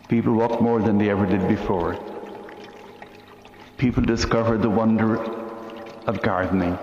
People 0.09 0.33
walk 0.33 0.59
more 0.61 0.81
than 0.81 0.97
they 0.97 1.09
ever 1.09 1.25
did 1.25 1.47
before. 1.47 1.97
People 3.77 4.03
discover 4.03 4.57
the 4.57 4.69
wonder 4.69 5.21
of 6.07 6.23
gardening, 6.23 6.77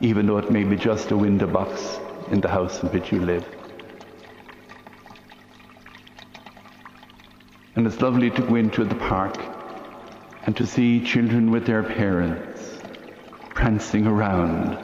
even 0.00 0.26
though 0.26 0.38
it 0.38 0.50
may 0.50 0.62
be 0.62 0.76
just 0.76 1.10
a 1.10 1.16
window 1.16 1.48
box 1.48 1.98
in 2.30 2.40
the 2.40 2.48
house 2.48 2.82
in 2.82 2.88
which 2.90 3.10
you 3.10 3.20
live. 3.20 3.44
And 7.74 7.84
it's 7.84 8.00
lovely 8.00 8.30
to 8.30 8.42
go 8.42 8.54
into 8.54 8.84
the 8.84 8.94
park 8.94 9.36
and 10.46 10.56
to 10.56 10.66
see 10.66 11.04
children 11.04 11.50
with 11.50 11.66
their 11.66 11.82
parents 11.82 12.80
prancing 13.52 14.06
around 14.06 14.78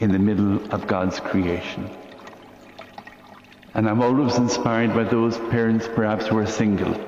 in 0.00 0.10
the 0.10 0.18
middle 0.18 0.72
of 0.74 0.88
God's 0.88 1.20
creation. 1.20 1.88
And 3.74 3.88
I'm 3.88 4.02
always 4.02 4.36
inspired 4.36 4.92
by 4.92 5.04
those 5.04 5.38
parents 5.38 5.88
perhaps 5.94 6.26
who 6.26 6.38
are 6.38 6.46
single 6.46 7.07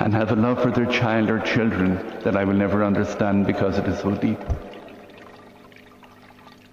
and 0.00 0.14
have 0.14 0.30
a 0.30 0.36
love 0.36 0.62
for 0.62 0.70
their 0.70 0.86
child 0.86 1.28
or 1.28 1.40
children 1.40 1.96
that 2.22 2.36
I 2.36 2.44
will 2.44 2.54
never 2.54 2.84
understand 2.84 3.46
because 3.46 3.78
it 3.78 3.86
is 3.86 3.98
so 3.98 4.14
deep. 4.14 4.38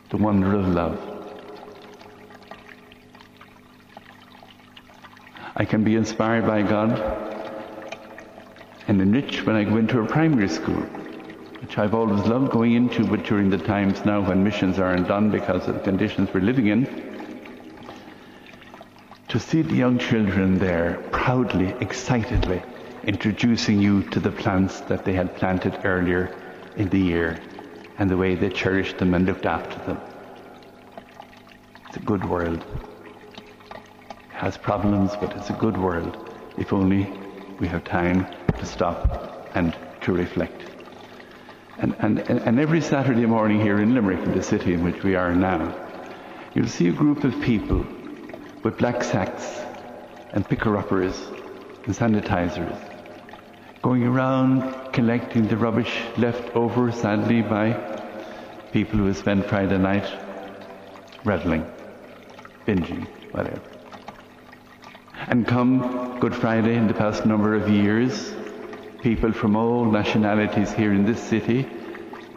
The 0.09 0.17
wonder 0.17 0.53
of 0.53 0.67
love. 0.67 0.99
I 5.55 5.65
can 5.65 5.83
be 5.83 5.95
inspired 5.95 6.45
by 6.45 6.61
God 6.61 6.91
and 8.87 9.01
enriched 9.01 9.45
when 9.47 9.55
I 9.55 9.63
go 9.63 9.77
into 9.77 9.99
a 10.01 10.05
primary 10.05 10.49
school, 10.49 10.83
which 11.61 11.79
I've 11.79 11.95
always 11.95 12.23
loved 12.27 12.51
going 12.51 12.73
into, 12.73 13.05
but 13.05 13.23
during 13.23 13.49
the 13.49 13.57
times 13.57 14.05
now 14.05 14.21
when 14.21 14.43
missions 14.43 14.77
aren't 14.77 15.07
done 15.07 15.31
because 15.31 15.67
of 15.67 15.75
the 15.75 15.81
conditions 15.81 16.29
we're 16.31 16.41
living 16.41 16.67
in, 16.67 16.85
to 19.29 19.39
see 19.39 19.63
the 19.63 19.73
young 19.73 19.97
children 19.97 20.59
there 20.59 21.03
proudly, 21.11 21.73
excitedly 21.79 22.61
introducing 23.07 23.81
you 23.81 24.03
to 24.09 24.19
the 24.19 24.31
plants 24.31 24.81
that 24.81 25.05
they 25.05 25.13
had 25.13 25.35
planted 25.35 25.79
earlier 25.83 26.35
in 26.75 26.89
the 26.89 26.99
year 26.99 27.39
and 27.97 28.09
the 28.09 28.17
way 28.17 28.35
they 28.35 28.49
cherished 28.49 28.97
them 28.97 29.13
and 29.13 29.25
looked 29.25 29.45
after 29.45 29.77
them. 29.85 29.99
It's 31.87 31.97
a 31.97 31.99
good 31.99 32.27
world. 32.27 32.63
It 33.69 34.33
has 34.33 34.57
problems, 34.57 35.11
but 35.19 35.35
it's 35.37 35.49
a 35.49 35.53
good 35.53 35.77
world 35.77 36.17
if 36.57 36.73
only 36.73 37.07
we 37.59 37.67
have 37.67 37.83
time 37.83 38.27
to 38.57 38.65
stop 38.65 39.49
and 39.55 39.75
to 40.01 40.11
reflect. 40.11 40.61
And, 41.77 41.95
and, 41.99 42.19
and 42.19 42.59
every 42.59 42.81
Saturday 42.81 43.25
morning 43.25 43.61
here 43.61 43.79
in 43.79 43.93
Limerick, 43.93 44.23
in 44.23 44.31
the 44.31 44.43
city 44.43 44.73
in 44.73 44.83
which 44.83 45.03
we 45.03 45.15
are 45.15 45.35
now, 45.35 45.73
you'll 46.53 46.67
see 46.67 46.87
a 46.87 46.93
group 46.93 47.23
of 47.23 47.39
people 47.41 47.85
with 48.63 48.77
black 48.77 49.03
sacks 49.03 49.61
and 50.33 50.47
picker-uppers 50.47 51.17
and 51.85 51.95
sanitizers, 51.95 52.94
going 53.85 54.03
around 54.03 54.91
collecting 54.93 55.47
the 55.47 55.55
rubbish 55.55 55.95
left 56.17 56.55
over, 56.55 56.91
sadly, 56.91 57.43
by 57.43 57.71
people 58.71 58.97
who 58.97 59.05
have 59.05 59.15
spent 59.15 59.45
Friday 59.45 59.77
night 59.77 60.11
reveling, 61.23 61.63
binging, 62.65 63.05
whatever. 63.31 63.61
And 65.27 65.45
come 65.45 66.17
Good 66.19 66.33
Friday 66.33 66.75
in 66.75 66.87
the 66.87 66.95
past 66.95 67.27
number 67.27 67.53
of 67.53 67.69
years, 67.69 68.33
people 69.03 69.31
from 69.31 69.55
all 69.55 69.85
nationalities 69.85 70.73
here 70.73 70.91
in 70.91 71.05
this 71.05 71.21
city 71.21 71.67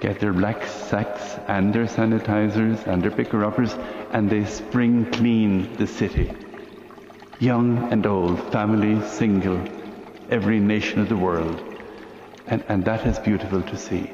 get 0.00 0.20
their 0.20 0.34
black 0.34 0.66
sacks 0.66 1.38
and 1.48 1.72
their 1.72 1.86
sanitizers 1.86 2.86
and 2.86 3.02
their 3.02 3.10
picker-uppers 3.10 3.74
and 4.12 4.28
they 4.28 4.44
spring 4.44 5.10
clean 5.12 5.74
the 5.78 5.86
city. 5.86 6.30
Young 7.38 7.90
and 7.90 8.06
old, 8.06 8.38
family, 8.52 9.00
single, 9.08 9.66
every 10.30 10.60
nation 10.60 11.00
of 11.00 11.08
the 11.08 11.16
world. 11.16 11.62
And, 12.46 12.64
and 12.68 12.84
that 12.84 13.06
is 13.06 13.18
beautiful 13.18 13.62
to 13.62 13.76
see, 13.76 14.10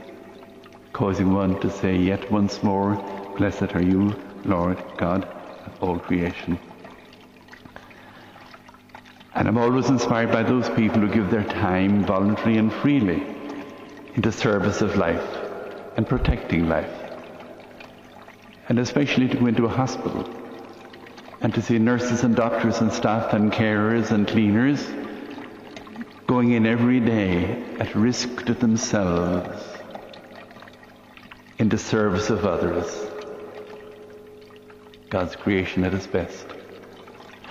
causing 0.92 1.32
one 1.32 1.60
to 1.60 1.70
say 1.70 1.96
yet 1.96 2.30
once 2.30 2.62
more, 2.62 2.96
Blessed 3.36 3.74
are 3.74 3.82
you, 3.82 4.14
Lord 4.44 4.82
God 4.96 5.24
of 5.24 5.82
all 5.82 5.98
creation. 5.98 6.58
And 9.34 9.48
I'm 9.48 9.58
always 9.58 9.88
inspired 9.88 10.30
by 10.30 10.44
those 10.44 10.68
people 10.70 11.00
who 11.00 11.12
give 11.12 11.30
their 11.30 11.44
time 11.44 12.04
voluntarily 12.04 12.58
and 12.58 12.72
freely 12.72 13.22
into 14.14 14.30
service 14.30 14.80
of 14.80 14.96
life 14.96 15.26
and 15.96 16.08
protecting 16.08 16.68
life. 16.68 16.90
And 18.68 18.78
especially 18.78 19.28
to 19.28 19.36
go 19.36 19.46
into 19.46 19.66
a 19.66 19.68
hospital 19.68 20.28
and 21.40 21.52
to 21.54 21.60
see 21.60 21.78
nurses 21.78 22.22
and 22.22 22.36
doctors 22.36 22.80
and 22.80 22.92
staff 22.92 23.32
and 23.32 23.52
carers 23.52 24.12
and 24.12 24.26
cleaners 24.26 24.88
going 26.26 26.52
in 26.52 26.66
every 26.66 27.00
day 27.00 27.62
at 27.78 27.94
risk 27.94 28.46
to 28.46 28.54
themselves 28.54 29.62
in 31.58 31.68
the 31.68 31.78
service 31.78 32.30
of 32.30 32.44
others. 32.44 32.86
God's 35.10 35.36
creation 35.36 35.84
at 35.84 35.94
its 35.94 36.06
best. 36.06 36.46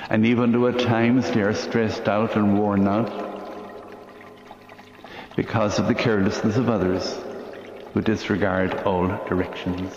And 0.09 0.25
even 0.25 0.51
though 0.51 0.67
at 0.67 0.79
times 0.79 1.29
they 1.31 1.41
are 1.41 1.53
stressed 1.53 2.07
out 2.07 2.35
and 2.35 2.59
worn 2.59 2.87
out 2.87 3.31
because 5.35 5.79
of 5.79 5.87
the 5.87 5.95
carelessness 5.95 6.57
of 6.57 6.69
others 6.69 7.17
who 7.93 8.01
disregard 8.01 8.73
all 8.83 9.07
directions. 9.27 9.93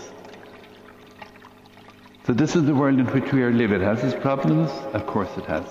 So 2.26 2.32
this 2.32 2.56
is 2.56 2.64
the 2.64 2.74
world 2.74 2.98
in 2.98 3.06
which 3.06 3.32
we 3.32 3.42
are 3.42 3.52
living. 3.52 3.80
It 3.80 3.84
has 3.84 4.04
its 4.04 4.20
problems? 4.20 4.70
Of 4.92 5.06
course 5.06 5.30
it 5.36 5.44
has. 5.46 5.66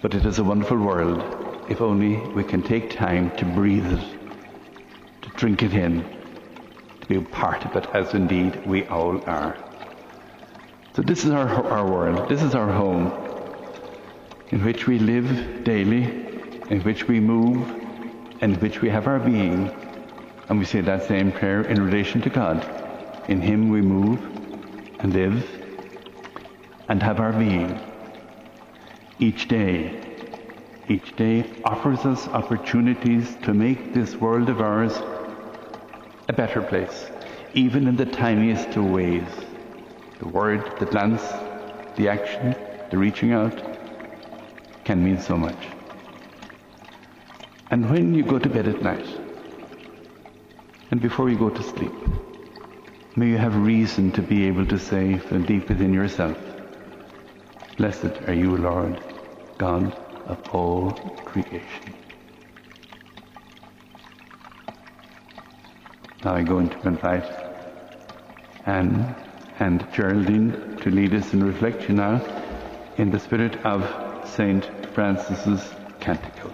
But 0.00 0.14
it 0.14 0.24
is 0.24 0.38
a 0.38 0.44
wonderful 0.44 0.78
world 0.78 1.24
if 1.68 1.80
only 1.80 2.16
we 2.16 2.44
can 2.44 2.62
take 2.62 2.90
time 2.90 3.36
to 3.36 3.44
breathe 3.44 3.92
it, 3.92 4.04
to 5.22 5.28
drink 5.30 5.62
it 5.62 5.74
in, 5.74 6.02
to 7.00 7.06
be 7.08 7.16
a 7.16 7.20
part 7.20 7.64
of 7.64 7.74
it, 7.74 7.86
as 7.92 8.14
indeed 8.14 8.64
we 8.64 8.86
all 8.86 9.20
are. 9.26 9.56
So 10.94 11.02
this 11.02 11.24
is 11.24 11.32
our, 11.32 11.48
our 11.48 11.86
world, 11.86 12.28
this 12.28 12.42
is 12.42 12.54
our 12.54 12.70
home, 12.72 13.12
in 14.50 14.64
which 14.64 14.86
we 14.86 14.98
live 15.00 15.64
daily, 15.64 16.04
in 16.70 16.80
which 16.84 17.08
we 17.08 17.18
move, 17.18 17.68
in 18.40 18.54
which 18.60 18.80
we 18.80 18.88
have 18.90 19.08
our 19.08 19.18
being. 19.18 19.70
And 20.48 20.58
we 20.58 20.64
say 20.64 20.80
that 20.80 21.08
same 21.08 21.32
prayer 21.32 21.62
in 21.62 21.82
relation 21.82 22.22
to 22.22 22.30
God. 22.30 22.64
In 23.28 23.42
Him 23.42 23.68
we 23.68 23.82
move 23.82 24.20
and 25.00 25.12
live 25.12 25.44
and 26.88 27.02
have 27.02 27.20
our 27.20 27.32
being 27.32 27.78
each 29.18 29.48
day. 29.48 30.04
Each 30.88 31.14
day 31.16 31.44
offers 31.64 32.00
us 32.06 32.28
opportunities 32.28 33.36
to 33.42 33.52
make 33.52 33.92
this 33.92 34.14
world 34.16 34.48
of 34.48 34.60
ours 34.60 34.96
a 36.28 36.32
better 36.32 36.62
place, 36.62 37.10
even 37.52 37.88
in 37.88 37.96
the 37.96 38.06
tiniest 38.06 38.76
of 38.76 38.84
ways. 38.84 39.28
The 40.20 40.28
word, 40.28 40.78
the 40.78 40.86
glance, 40.86 41.22
the 41.96 42.08
action, 42.08 42.54
the 42.90 42.98
reaching 42.98 43.32
out 43.32 43.60
can 44.84 45.02
mean 45.04 45.20
so 45.20 45.36
much. 45.36 45.66
And 47.70 47.90
when 47.90 48.14
you 48.14 48.22
go 48.22 48.38
to 48.38 48.48
bed 48.48 48.66
at 48.66 48.82
night, 48.82 49.06
and 50.90 51.00
before 51.00 51.28
you 51.28 51.38
go 51.38 51.50
to 51.50 51.62
sleep, 51.62 51.92
may 53.14 53.28
you 53.28 53.36
have 53.36 53.54
reason 53.56 54.10
to 54.12 54.22
be 54.22 54.46
able 54.46 54.64
to 54.66 54.78
say 54.78 55.18
from 55.18 55.44
deep 55.44 55.68
within 55.68 55.92
yourself, 55.92 56.38
Blessed 57.76 58.06
are 58.26 58.34
you, 58.34 58.56
Lord, 58.56 59.00
God 59.58 59.92
of 60.26 60.38
all 60.54 60.92
creation. 61.24 61.94
Now 66.24 66.34
I 66.34 66.42
go 66.42 66.58
into 66.58 66.78
invite 66.86 67.24
Anne 68.66 69.14
and 69.58 69.86
Geraldine 69.92 70.78
to 70.82 70.90
lead 70.90 71.14
us 71.14 71.32
in 71.32 71.42
reflection 71.44 71.96
now 71.96 72.22
in 72.96 73.10
the 73.10 73.18
spirit 73.18 73.56
of 73.64 74.28
St. 74.28 74.64
Francis's 74.94 75.74
Canticle. 76.00 76.52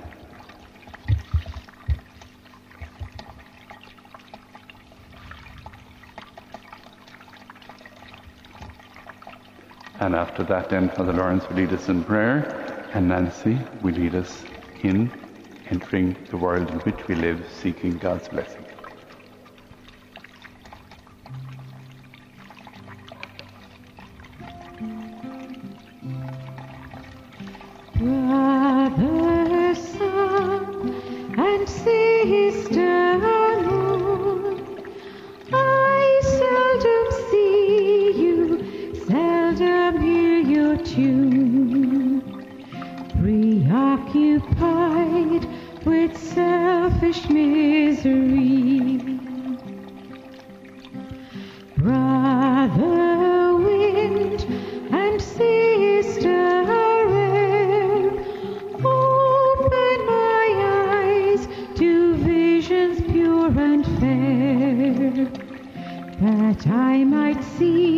And 9.98 10.14
after 10.14 10.44
that, 10.44 10.70
then 10.70 10.90
Father 10.90 11.12
Lawrence 11.12 11.48
will 11.48 11.56
lead 11.56 11.72
us 11.72 11.88
in 11.88 12.04
prayer, 12.04 12.63
and 12.94 13.08
Nancy 13.08 13.58
will 13.82 13.94
lead 13.94 14.14
us 14.14 14.44
in 14.82 15.10
entering 15.70 16.16
the 16.30 16.36
world 16.36 16.68
in 16.70 16.78
which 16.80 17.08
we 17.08 17.16
live, 17.16 17.44
seeking 17.60 17.98
God's 17.98 18.28
blessing. 18.28 18.73
That 66.62 66.66
I 66.68 67.04
might 67.04 67.42
see 67.42 67.93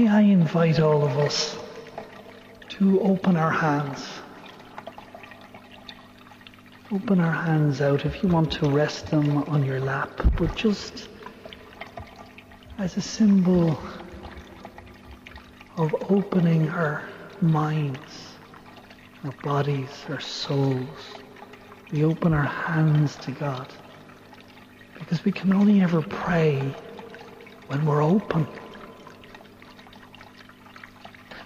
May 0.00 0.08
I 0.08 0.20
invite 0.22 0.80
all 0.80 1.04
of 1.04 1.18
us 1.18 1.58
to 2.70 3.02
open 3.02 3.36
our 3.36 3.50
hands. 3.50 4.02
Open 6.90 7.20
our 7.20 7.30
hands 7.30 7.82
out 7.82 8.06
if 8.06 8.22
you 8.22 8.30
want 8.30 8.50
to 8.52 8.66
rest 8.66 9.10
them 9.10 9.36
on 9.44 9.62
your 9.62 9.78
lap, 9.78 10.22
but 10.38 10.54
just 10.54 11.06
as 12.78 12.96
a 12.96 13.02
symbol 13.02 13.78
of 15.76 15.94
opening 16.08 16.70
our 16.70 17.06
minds, 17.42 18.32
our 19.22 19.32
bodies, 19.42 19.90
our 20.08 20.20
souls. 20.20 21.20
We 21.92 22.04
open 22.04 22.32
our 22.32 22.50
hands 22.64 23.16
to 23.16 23.32
God 23.32 23.66
because 24.94 25.22
we 25.26 25.32
can 25.32 25.52
only 25.52 25.82
ever 25.82 26.00
pray 26.00 26.74
when 27.66 27.84
we're 27.84 28.02
open. 28.02 28.48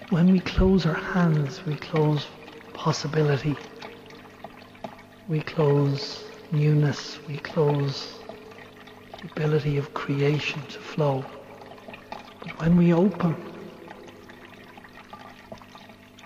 When 0.09 0.31
we 0.31 0.39
close 0.39 0.85
our 0.85 0.93
hands, 0.93 1.65
we 1.65 1.75
close 1.77 2.27
possibility. 2.73 3.57
We 5.27 5.41
close 5.41 6.23
newness. 6.51 7.17
We 7.27 7.37
close 7.39 8.19
the 9.19 9.27
ability 9.27 9.77
of 9.77 9.95
creation 9.95 10.61
to 10.67 10.79
flow. 10.79 11.25
But 12.39 12.59
when 12.59 12.77
we 12.77 12.93
open, 12.93 13.35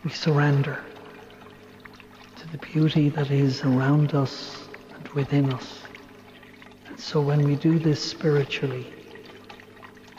we 0.03 0.11
surrender 0.11 0.83
to 2.35 2.47
the 2.49 2.57
beauty 2.57 3.07
that 3.09 3.31
is 3.31 3.63
around 3.63 4.13
us 4.13 4.67
and 4.93 5.07
within 5.09 5.49
us. 5.49 5.83
And 6.89 6.99
so 6.99 7.21
when 7.21 7.45
we 7.45 7.55
do 7.55 7.79
this 7.79 8.03
spiritually, 8.03 8.93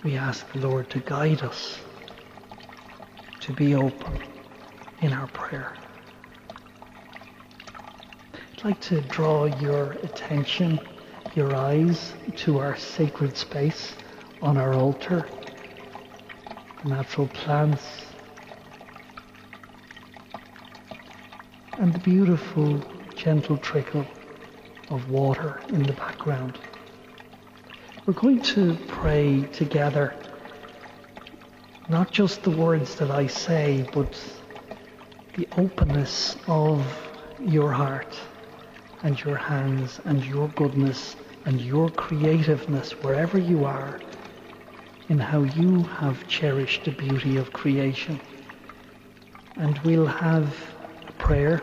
we 0.03 0.17
ask 0.17 0.51
the 0.53 0.61
Lord 0.61 0.89
to 0.91 1.01
guide 1.01 1.43
us 1.43 1.79
to 3.41 3.53
be 3.53 3.75
open 3.75 4.21
in 5.01 5.13
our 5.13 5.27
prayer. 5.29 5.77
I'd 8.35 8.65
like 8.65 8.81
to 8.83 9.01
draw 9.01 9.47
your 9.47 9.93
attention, 10.03 10.79
your 11.35 11.55
eyes 11.55 12.13
to 12.37 12.59
our 12.59 12.77
sacred 12.77 13.37
space 13.37 13.95
on 14.43 14.59
our 14.59 14.77
altar, 14.77 15.27
the 16.83 16.91
natural 16.91 17.29
plants, 17.29 18.05
and 21.79 21.95
the 21.95 21.99
beautiful 21.99 22.85
gentle 23.17 23.57
trickle 23.57 24.07
of 24.91 25.09
water 25.09 25.63
in 25.71 25.87
the 25.87 25.95
background. 25.95 26.59
We're 28.05 28.13
going 28.13 28.43
to 28.43 28.77
pray 28.89 29.45
together 29.53 30.15
not 31.91 32.13
just 32.13 32.45
the 32.45 32.51
words 32.51 32.95
that 32.95 33.11
I 33.11 33.27
say, 33.27 33.85
but 33.93 34.17
the 35.35 35.49
openness 35.57 36.37
of 36.47 36.87
your 37.41 37.73
heart 37.73 38.17
and 39.03 39.21
your 39.21 39.35
hands 39.35 40.01
and 40.05 40.25
your 40.25 40.47
goodness 40.51 41.17
and 41.47 41.61
your 41.61 41.91
creativeness 41.91 42.93
wherever 43.03 43.39
you 43.39 43.65
are 43.65 44.01
in 45.09 45.19
how 45.19 45.43
you 45.43 45.83
have 45.83 46.29
cherished 46.29 46.85
the 46.85 46.93
beauty 46.93 47.37
of 47.37 47.53
creation. 47.53 48.21
And 49.57 49.77
we'll 49.79 50.07
have 50.07 50.55
a 51.09 51.13
prayer 51.15 51.61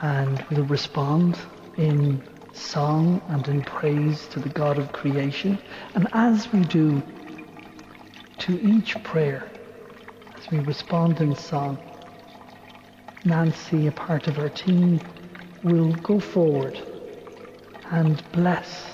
and 0.00 0.44
we'll 0.50 0.64
respond 0.66 1.36
in 1.76 2.22
song 2.52 3.20
and 3.28 3.48
in 3.48 3.62
praise 3.62 4.28
to 4.28 4.38
the 4.38 4.48
God 4.50 4.78
of 4.78 4.92
creation. 4.92 5.58
And 5.94 6.06
as 6.12 6.52
we 6.52 6.60
do, 6.60 7.02
to 8.48 8.58
each 8.62 9.02
prayer, 9.02 9.46
as 10.38 10.50
we 10.50 10.58
respond 10.60 11.20
in 11.20 11.36
song, 11.36 11.76
Nancy, 13.22 13.88
a 13.88 13.92
part 13.92 14.26
of 14.26 14.38
our 14.38 14.48
team, 14.48 15.02
will 15.62 15.92
go 15.96 16.18
forward 16.18 16.80
and 17.90 18.22
bless 18.32 18.86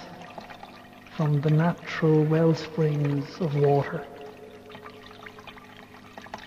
from 1.17 1.41
the 1.41 1.51
natural 1.51 2.25
well 2.25 2.53
springs 2.53 3.29
of 3.41 3.55
water, 3.55 4.05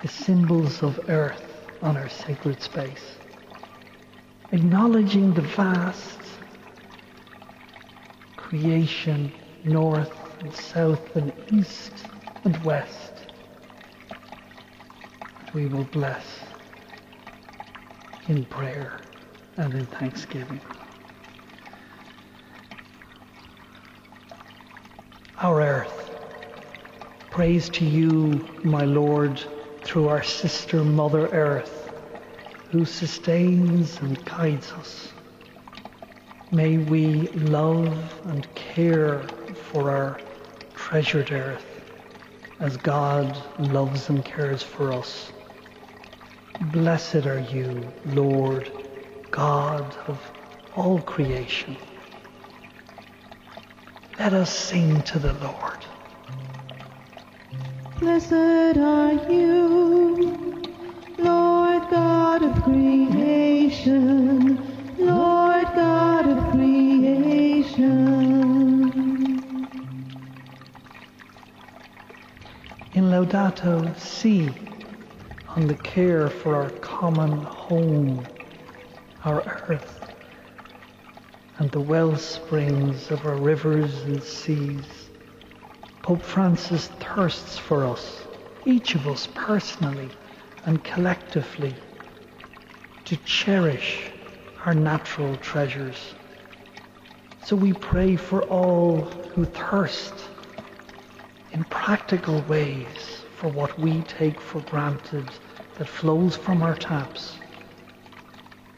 the 0.01 0.09
symbols 0.09 0.83
of 0.83 1.09
earth 1.09 1.45
on 1.81 1.95
our 1.95 2.09
sacred 2.09 2.61
space, 2.61 3.19
acknowledging 4.51 5.33
the 5.33 5.47
vast 5.55 6.19
creation 8.35 9.31
north 9.63 10.11
and 10.41 10.53
south 10.53 11.15
and 11.15 11.31
east 11.49 11.93
and 12.47 12.63
west 12.63 13.11
we 15.53 15.67
will 15.67 15.83
bless 15.83 16.25
in 18.29 18.45
prayer 18.45 19.01
and 19.57 19.73
in 19.73 19.85
thanksgiving. 19.87 20.61
Our 25.41 25.61
earth, 25.61 26.09
praise 27.31 27.67
to 27.71 27.83
you, 27.83 28.47
my 28.63 28.85
Lord, 28.85 29.43
through 29.83 30.07
our 30.07 30.23
sister 30.23 30.85
Mother 30.85 31.27
Earth, 31.27 31.91
who 32.71 32.85
sustains 32.85 33.99
and 33.99 34.23
guides 34.23 34.71
us. 34.71 35.11
May 36.51 36.77
we 36.77 37.27
love 37.27 37.97
and 38.23 38.47
care 38.55 39.29
for 39.53 39.91
our 39.91 40.21
treasured 40.75 41.33
earth 41.33 41.76
as 42.59 42.77
God 42.77 43.37
loves 43.59 44.09
and 44.09 44.23
cares 44.25 44.63
for 44.63 44.91
us. 44.93 45.31
Blessed 46.59 47.27
are 47.27 47.39
you, 47.39 47.91
Lord, 48.05 48.71
God 49.29 49.95
of 50.07 50.19
all 50.75 51.01
creation. 51.01 51.77
Let 54.17 54.33
us 54.33 54.51
sing 54.53 55.03
to 55.03 55.19
the 55.19 55.33
Lord. 55.33 55.85
Blessed 57.99 58.77
are 58.77 59.13
you, 59.31 60.75
Lord 61.17 61.89
God 61.89 62.41
of 62.43 62.63
creation, 62.63 64.46
Laudato 73.17 73.97
Si, 73.97 74.53
on 75.55 75.65
the 75.65 75.73
care 75.73 76.29
for 76.29 76.53
our 76.55 76.69
common 76.81 77.41
home, 77.45 78.27
our 79.25 79.41
earth, 79.67 80.07
and 81.57 81.71
the 81.71 81.79
well 81.79 82.15
springs 82.15 83.09
of 83.09 83.25
our 83.25 83.35
rivers 83.35 84.03
and 84.03 84.21
seas. 84.21 85.09
Pope 86.03 86.21
Francis 86.21 86.89
thirsts 86.99 87.57
for 87.57 87.85
us, 87.85 88.21
each 88.65 88.93
of 88.93 89.07
us 89.07 89.27
personally 89.33 90.11
and 90.65 90.83
collectively, 90.83 91.73
to 93.05 93.17
cherish 93.25 94.11
our 94.63 94.75
natural 94.75 95.35
treasures. 95.37 96.13
So 97.41 97.55
we 97.55 97.73
pray 97.73 98.15
for 98.15 98.43
all 98.43 99.01
who 99.33 99.45
thirst 99.45 100.13
practical 101.87 102.41
ways 102.49 103.23
for 103.37 103.47
what 103.47 103.79
we 103.79 104.01
take 104.01 104.41
for 104.41 104.59
granted 104.63 105.25
that 105.75 105.87
flows 105.87 106.35
from 106.35 106.61
our 106.61 106.75
taps. 106.75 107.37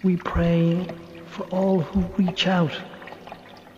We 0.03 0.15
pray 0.15 0.87
for 1.25 1.41
all 1.45 1.81
who 1.81 2.01
reach 2.23 2.45
out 2.45 2.71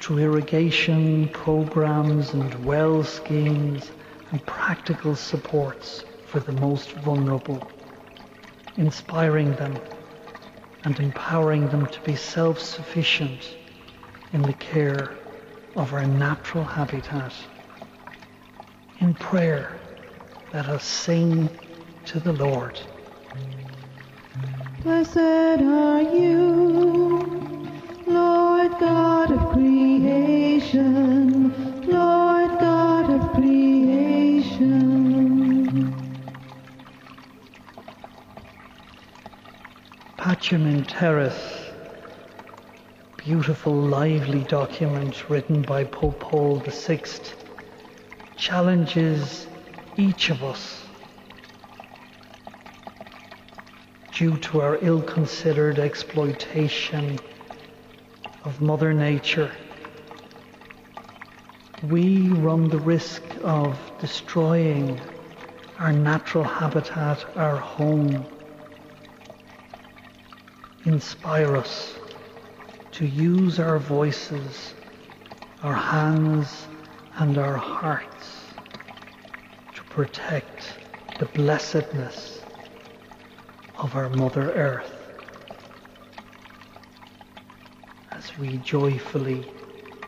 through 0.02 0.18
irrigation 0.18 1.30
programs 1.30 2.34
and 2.34 2.66
well 2.66 3.06
schemes 3.06 3.94
and 4.32 4.46
practical 4.46 5.16
supports 5.16 6.04
for 6.26 6.42
the 6.42 6.52
most 6.52 6.92
vulnerable, 6.92 7.66
inspiring 8.76 9.56
them 9.56 9.80
and 10.84 11.00
empowering 11.00 11.70
them 11.70 11.88
to 11.88 12.02
be 12.02 12.18
self-sufficient 12.18 13.56
in 14.34 14.42
the 14.42 14.60
care 14.72 15.16
of 15.78 15.94
our 15.94 16.06
natural 16.06 16.66
habitat. 16.66 17.34
In 19.02 19.14
prayer, 19.16 19.80
let 20.54 20.68
us 20.68 20.84
sing 20.84 21.50
to 22.06 22.20
the 22.20 22.34
Lord. 22.34 22.80
Blessed 24.84 25.18
are 25.18 26.04
you, 26.04 27.50
Lord 28.06 28.72
God 28.80 29.32
of 29.32 29.54
creation, 29.54 31.52
Lord 31.88 32.60
God 32.60 33.10
of 33.10 33.34
creation. 33.34 33.82
Pacem 40.20 40.68
in 40.68 40.86
Terris, 40.86 41.72
beautiful, 43.18 43.74
lively 43.74 44.44
document 44.44 45.28
written 45.28 45.64
by 45.64 45.86
Pope 45.86 46.20
Paul 46.20 46.60
VI, 46.60 47.02
challenges 48.42 49.46
each 49.98 50.32
of 50.32 50.44
us 50.44 50.84
due 54.12 54.36
to 54.38 54.60
our 54.60 54.80
ill 54.82 55.04
considered 55.04 55.78
exploitation 55.78 57.20
of 58.44 58.60
Mother 58.60 58.94
Nature, 58.94 59.52
we 61.84 62.30
run 62.30 62.68
the 62.70 62.80
risk 62.80 63.22
of 63.44 63.78
destroying 64.00 65.00
our 65.78 65.94
natural 65.94 66.44
habitat, 66.44 67.24
our 67.36 67.58
home. 67.58 68.26
Inspire 70.86 71.58
us 71.58 71.94
to 72.94 73.06
use 73.06 73.60
our 73.60 73.78
voices, 73.78 74.74
our 75.62 75.76
hands, 75.76 76.68
and 77.16 77.38
our 77.38 77.58
hearts 77.58 78.54
to 79.74 79.84
protect 79.84 80.78
the 81.18 81.26
blessedness 81.26 82.44
of 83.78 83.96
our 83.96 84.10
Mother 84.10 84.52
Earth 84.54 84.94
as 88.12 88.38
we 88.38 88.58
joyfully 88.58 89.46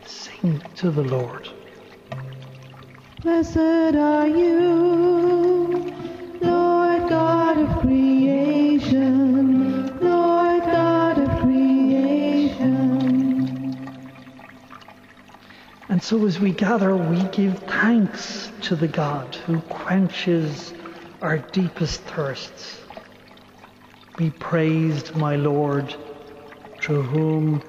sing 0.04 0.62
to 0.76 0.90
the 0.90 1.02
Lord. 1.02 1.48
Blessed 3.22 3.56
are 3.58 4.28
you, 4.28 5.33
so 16.04 16.26
as 16.26 16.38
we 16.38 16.52
gather, 16.52 16.94
we 16.94 17.24
give 17.24 17.60
thanks 17.60 18.52
to 18.60 18.76
the 18.76 18.86
God 18.86 19.34
who 19.46 19.58
quenches 19.62 20.74
our 21.22 21.38
deepest 21.38 22.02
thirsts. 22.02 22.78
Be 24.14 24.28
praised, 24.28 25.16
my 25.16 25.36
Lord, 25.36 25.96
through 26.78 27.04
whom 27.04 27.62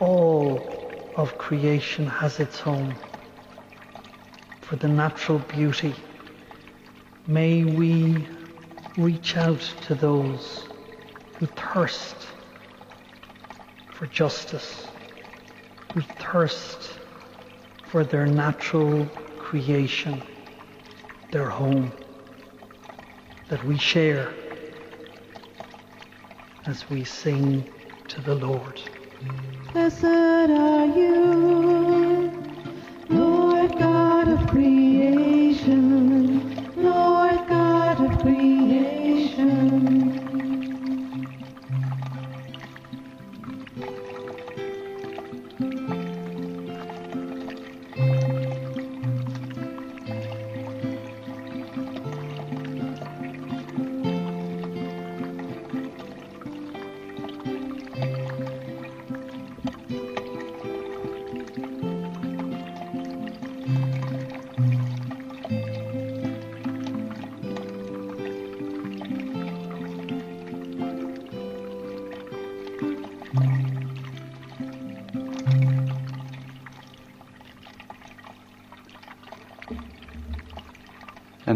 all 0.00 1.12
of 1.14 1.38
creation 1.38 2.08
has 2.08 2.40
its 2.40 2.58
home. 2.58 2.96
For 4.62 4.74
the 4.74 4.88
natural 4.88 5.38
beauty, 5.38 5.94
may 7.28 7.62
we 7.62 8.26
reach 8.96 9.36
out 9.36 9.60
to 9.82 9.94
those 9.94 10.66
who 11.34 11.46
thirst 11.46 12.16
for 13.92 14.08
justice, 14.08 14.88
who 15.94 16.00
thirst 16.18 16.97
for 17.88 18.04
their 18.04 18.26
natural 18.26 19.06
creation, 19.38 20.22
their 21.30 21.48
home, 21.48 21.92
that 23.48 23.64
we 23.64 23.78
share 23.78 24.32
as 26.66 26.88
we 26.90 27.02
sing 27.02 27.64
to 28.08 28.20
the 28.20 28.34
Lord. 28.34 28.80
Blessed 29.72 30.04
are 30.04 30.86
you, 30.86 31.87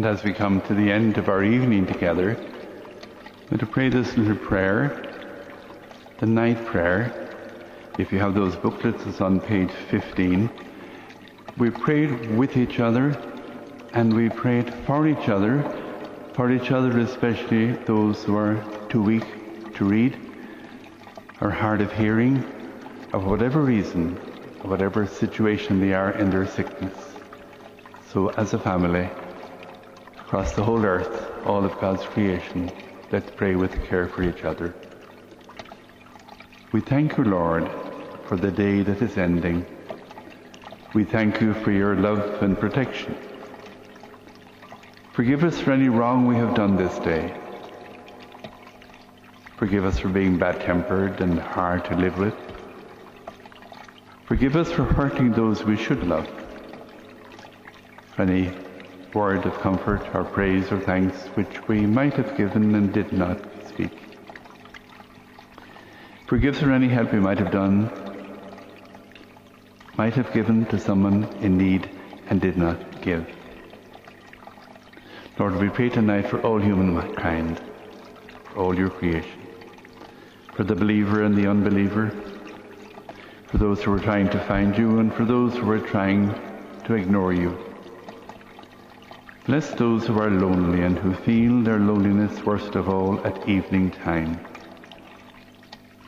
And 0.03 0.17
as 0.17 0.25
we 0.25 0.33
come 0.33 0.59
to 0.63 0.73
the 0.73 0.91
end 0.91 1.17
of 1.17 1.29
our 1.29 1.45
evening 1.45 1.87
together, 1.87 2.35
to 3.57 3.65
pray 3.65 3.87
this 3.87 4.17
little 4.17 4.35
prayer, 4.35 5.39
the 6.19 6.25
night 6.25 6.65
prayer. 6.65 7.29
If 7.97 8.11
you 8.11 8.19
have 8.19 8.35
those 8.35 8.53
booklets, 8.57 9.01
it's 9.05 9.21
on 9.21 9.39
page 9.39 9.71
15. 9.91 10.49
We 11.55 11.69
prayed 11.69 12.35
with 12.35 12.57
each 12.57 12.81
other 12.81 13.17
and 13.93 14.13
we 14.13 14.27
prayed 14.27 14.73
for 14.85 15.07
each 15.07 15.29
other, 15.29 15.63
for 16.33 16.51
each 16.51 16.71
other 16.71 16.99
especially 16.99 17.71
those 17.85 18.25
who 18.25 18.35
are 18.35 18.61
too 18.89 19.01
weak 19.01 19.75
to 19.75 19.85
read 19.85 20.19
or 21.39 21.49
hard 21.49 21.79
of 21.79 21.93
hearing, 21.93 22.43
of 23.13 23.23
whatever 23.23 23.61
reason, 23.61 24.15
whatever 24.63 25.07
situation 25.07 25.79
they 25.79 25.93
are 25.93 26.11
in 26.11 26.29
their 26.29 26.45
sickness. 26.45 26.97
So 28.11 28.31
as 28.31 28.53
a 28.53 28.59
family, 28.59 29.09
across 30.33 30.53
the 30.53 30.63
whole 30.63 30.83
earth, 30.83 31.45
all 31.45 31.63
of 31.63 31.79
God's 31.79 32.03
creation, 32.05 32.71
let's 33.11 33.29
pray 33.29 33.53
with 33.53 33.85
care 33.85 34.07
for 34.07 34.23
each 34.23 34.43
other. 34.43 34.73
We 36.71 36.81
thank 36.81 37.17
you, 37.17 37.23
Lord, 37.23 37.69
for 38.25 38.35
the 38.35 38.49
day 38.49 38.81
that 38.81 38.99
is 39.03 39.15
ending. 39.15 39.63
We 40.91 41.03
thank 41.03 41.39
you 41.39 41.53
for 41.53 41.71
your 41.71 41.95
love 41.95 42.41
and 42.41 42.59
protection. 42.59 43.15
Forgive 45.11 45.43
us 45.43 45.59
for 45.59 45.71
any 45.71 45.89
wrong 45.89 46.25
we 46.25 46.37
have 46.37 46.55
done 46.55 46.77
this 46.77 46.97
day. 47.05 47.31
Forgive 49.57 49.85
us 49.85 49.99
for 49.99 50.09
being 50.09 50.39
bad 50.39 50.61
tempered 50.61 51.21
and 51.21 51.39
hard 51.39 51.85
to 51.85 51.95
live 51.95 52.17
with. 52.17 52.33
Forgive 54.25 54.55
us 54.55 54.71
for 54.71 54.83
hurting 54.83 55.33
those 55.33 55.63
we 55.63 55.77
should 55.77 56.03
love. 56.07 56.27
Any 58.17 58.62
word 59.13 59.45
of 59.45 59.59
comfort 59.59 60.01
or 60.15 60.23
praise 60.23 60.71
or 60.71 60.79
thanks 60.79 61.15
which 61.35 61.67
we 61.67 61.85
might 61.85 62.13
have 62.13 62.35
given 62.35 62.73
and 62.75 62.93
did 62.93 63.11
not 63.13 63.37
speak. 63.67 63.91
Forgive 66.25 66.55
us 66.55 66.61
for 66.61 66.71
any 66.71 66.87
help 66.87 67.13
we 67.13 67.19
might 67.19 67.37
have 67.37 67.51
done, 67.51 67.91
might 69.97 70.15
have 70.15 70.33
given 70.33 70.65
to 70.65 70.79
someone 70.79 71.25
in 71.41 71.57
need 71.57 71.89
and 72.27 72.41
did 72.41 72.57
not 72.57 73.01
give. 73.01 73.27
Lord, 75.37 75.57
we 75.57 75.69
pray 75.69 75.89
tonight 75.89 76.29
for 76.29 76.41
all 76.41 76.59
humankind, 76.59 77.61
for 78.45 78.59
all 78.59 78.75
your 78.75 78.89
creation, 78.89 79.41
for 80.53 80.63
the 80.63 80.75
believer 80.75 81.23
and 81.23 81.35
the 81.35 81.47
unbeliever, 81.47 82.11
for 83.47 83.57
those 83.57 83.83
who 83.83 83.93
are 83.93 83.99
trying 83.99 84.29
to 84.29 84.39
find 84.45 84.77
you 84.77 84.99
and 84.99 85.13
for 85.13 85.25
those 85.25 85.53
who 85.55 85.69
are 85.69 85.79
trying 85.79 86.33
to 86.85 86.95
ignore 86.95 87.33
you. 87.33 87.72
Bless 89.45 89.71
those 89.71 90.07
who 90.07 90.17
are 90.19 90.31
lonely 90.31 90.83
and 90.83 90.97
who 90.97 91.13
feel 91.13 91.63
their 91.63 91.79
loneliness 91.79 92.45
worst 92.45 92.75
of 92.75 92.87
all 92.87 93.19
at 93.25 93.49
evening 93.49 93.91
time. 93.91 94.39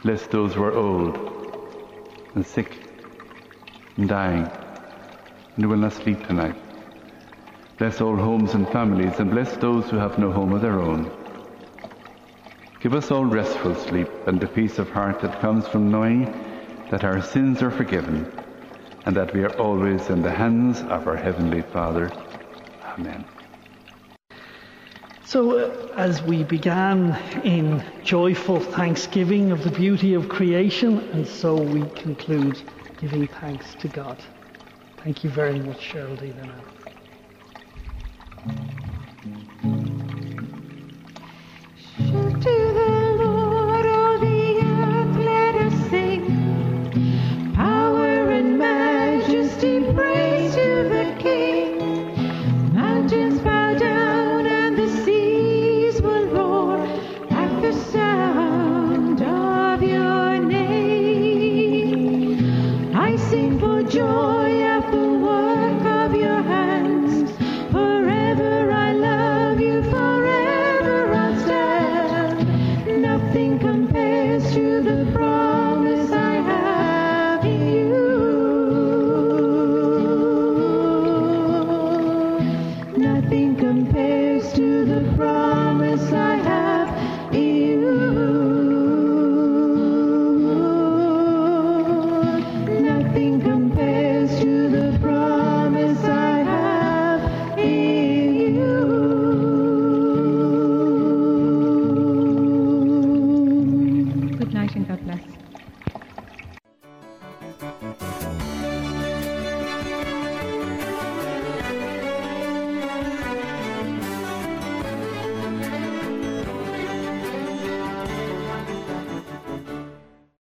Bless 0.03 0.25
those 0.27 0.53
who 0.53 0.63
are 0.63 0.73
old 0.73 1.19
and 2.33 2.45
sick 2.45 2.79
and 3.97 4.07
dying 4.07 4.49
and 5.55 5.65
who 5.65 5.67
will 5.67 5.77
not 5.77 5.91
sleep 5.91 6.25
tonight. 6.25 6.55
Bless 7.77 7.99
all 7.99 8.15
homes 8.15 8.53
and 8.53 8.69
families 8.69 9.19
and 9.19 9.31
bless 9.31 9.57
those 9.57 9.89
who 9.89 9.97
have 9.97 10.17
no 10.17 10.31
home 10.31 10.53
of 10.53 10.61
their 10.61 10.79
own. 10.79 11.11
Give 12.79 12.93
us 12.93 13.11
all 13.11 13.25
restful 13.25 13.75
sleep 13.75 14.07
and 14.27 14.39
the 14.39 14.47
peace 14.47 14.79
of 14.79 14.91
heart 14.91 15.19
that 15.19 15.41
comes 15.41 15.67
from 15.67 15.91
knowing 15.91 16.23
that 16.89 17.03
our 17.03 17.21
sins 17.21 17.61
are 17.61 17.71
forgiven 17.71 18.31
and 19.05 19.13
that 19.17 19.33
we 19.33 19.43
are 19.43 19.57
always 19.57 20.09
in 20.09 20.21
the 20.21 20.31
hands 20.31 20.79
of 20.83 21.05
our 21.05 21.17
Heavenly 21.17 21.63
Father. 21.63 22.13
Amen. 22.97 23.25
So, 25.23 25.57
uh, 25.57 25.93
as 25.97 26.21
we 26.21 26.43
began 26.43 27.15
in 27.43 27.83
joyful 28.03 28.59
thanksgiving 28.59 29.51
of 29.51 29.63
the 29.63 29.71
beauty 29.71 30.13
of 30.13 30.29
creation, 30.29 30.99
and 31.13 31.27
so 31.27 31.57
we 31.57 31.87
conclude 31.95 32.61
giving 32.97 33.27
thanks 33.27 33.73
to 33.75 33.87
God. 33.87 34.23
Thank 35.03 35.23
you 35.23 35.29
very 35.29 35.59
much, 35.59 35.79
Geraldine. 35.91 36.39
and. 38.47 38.74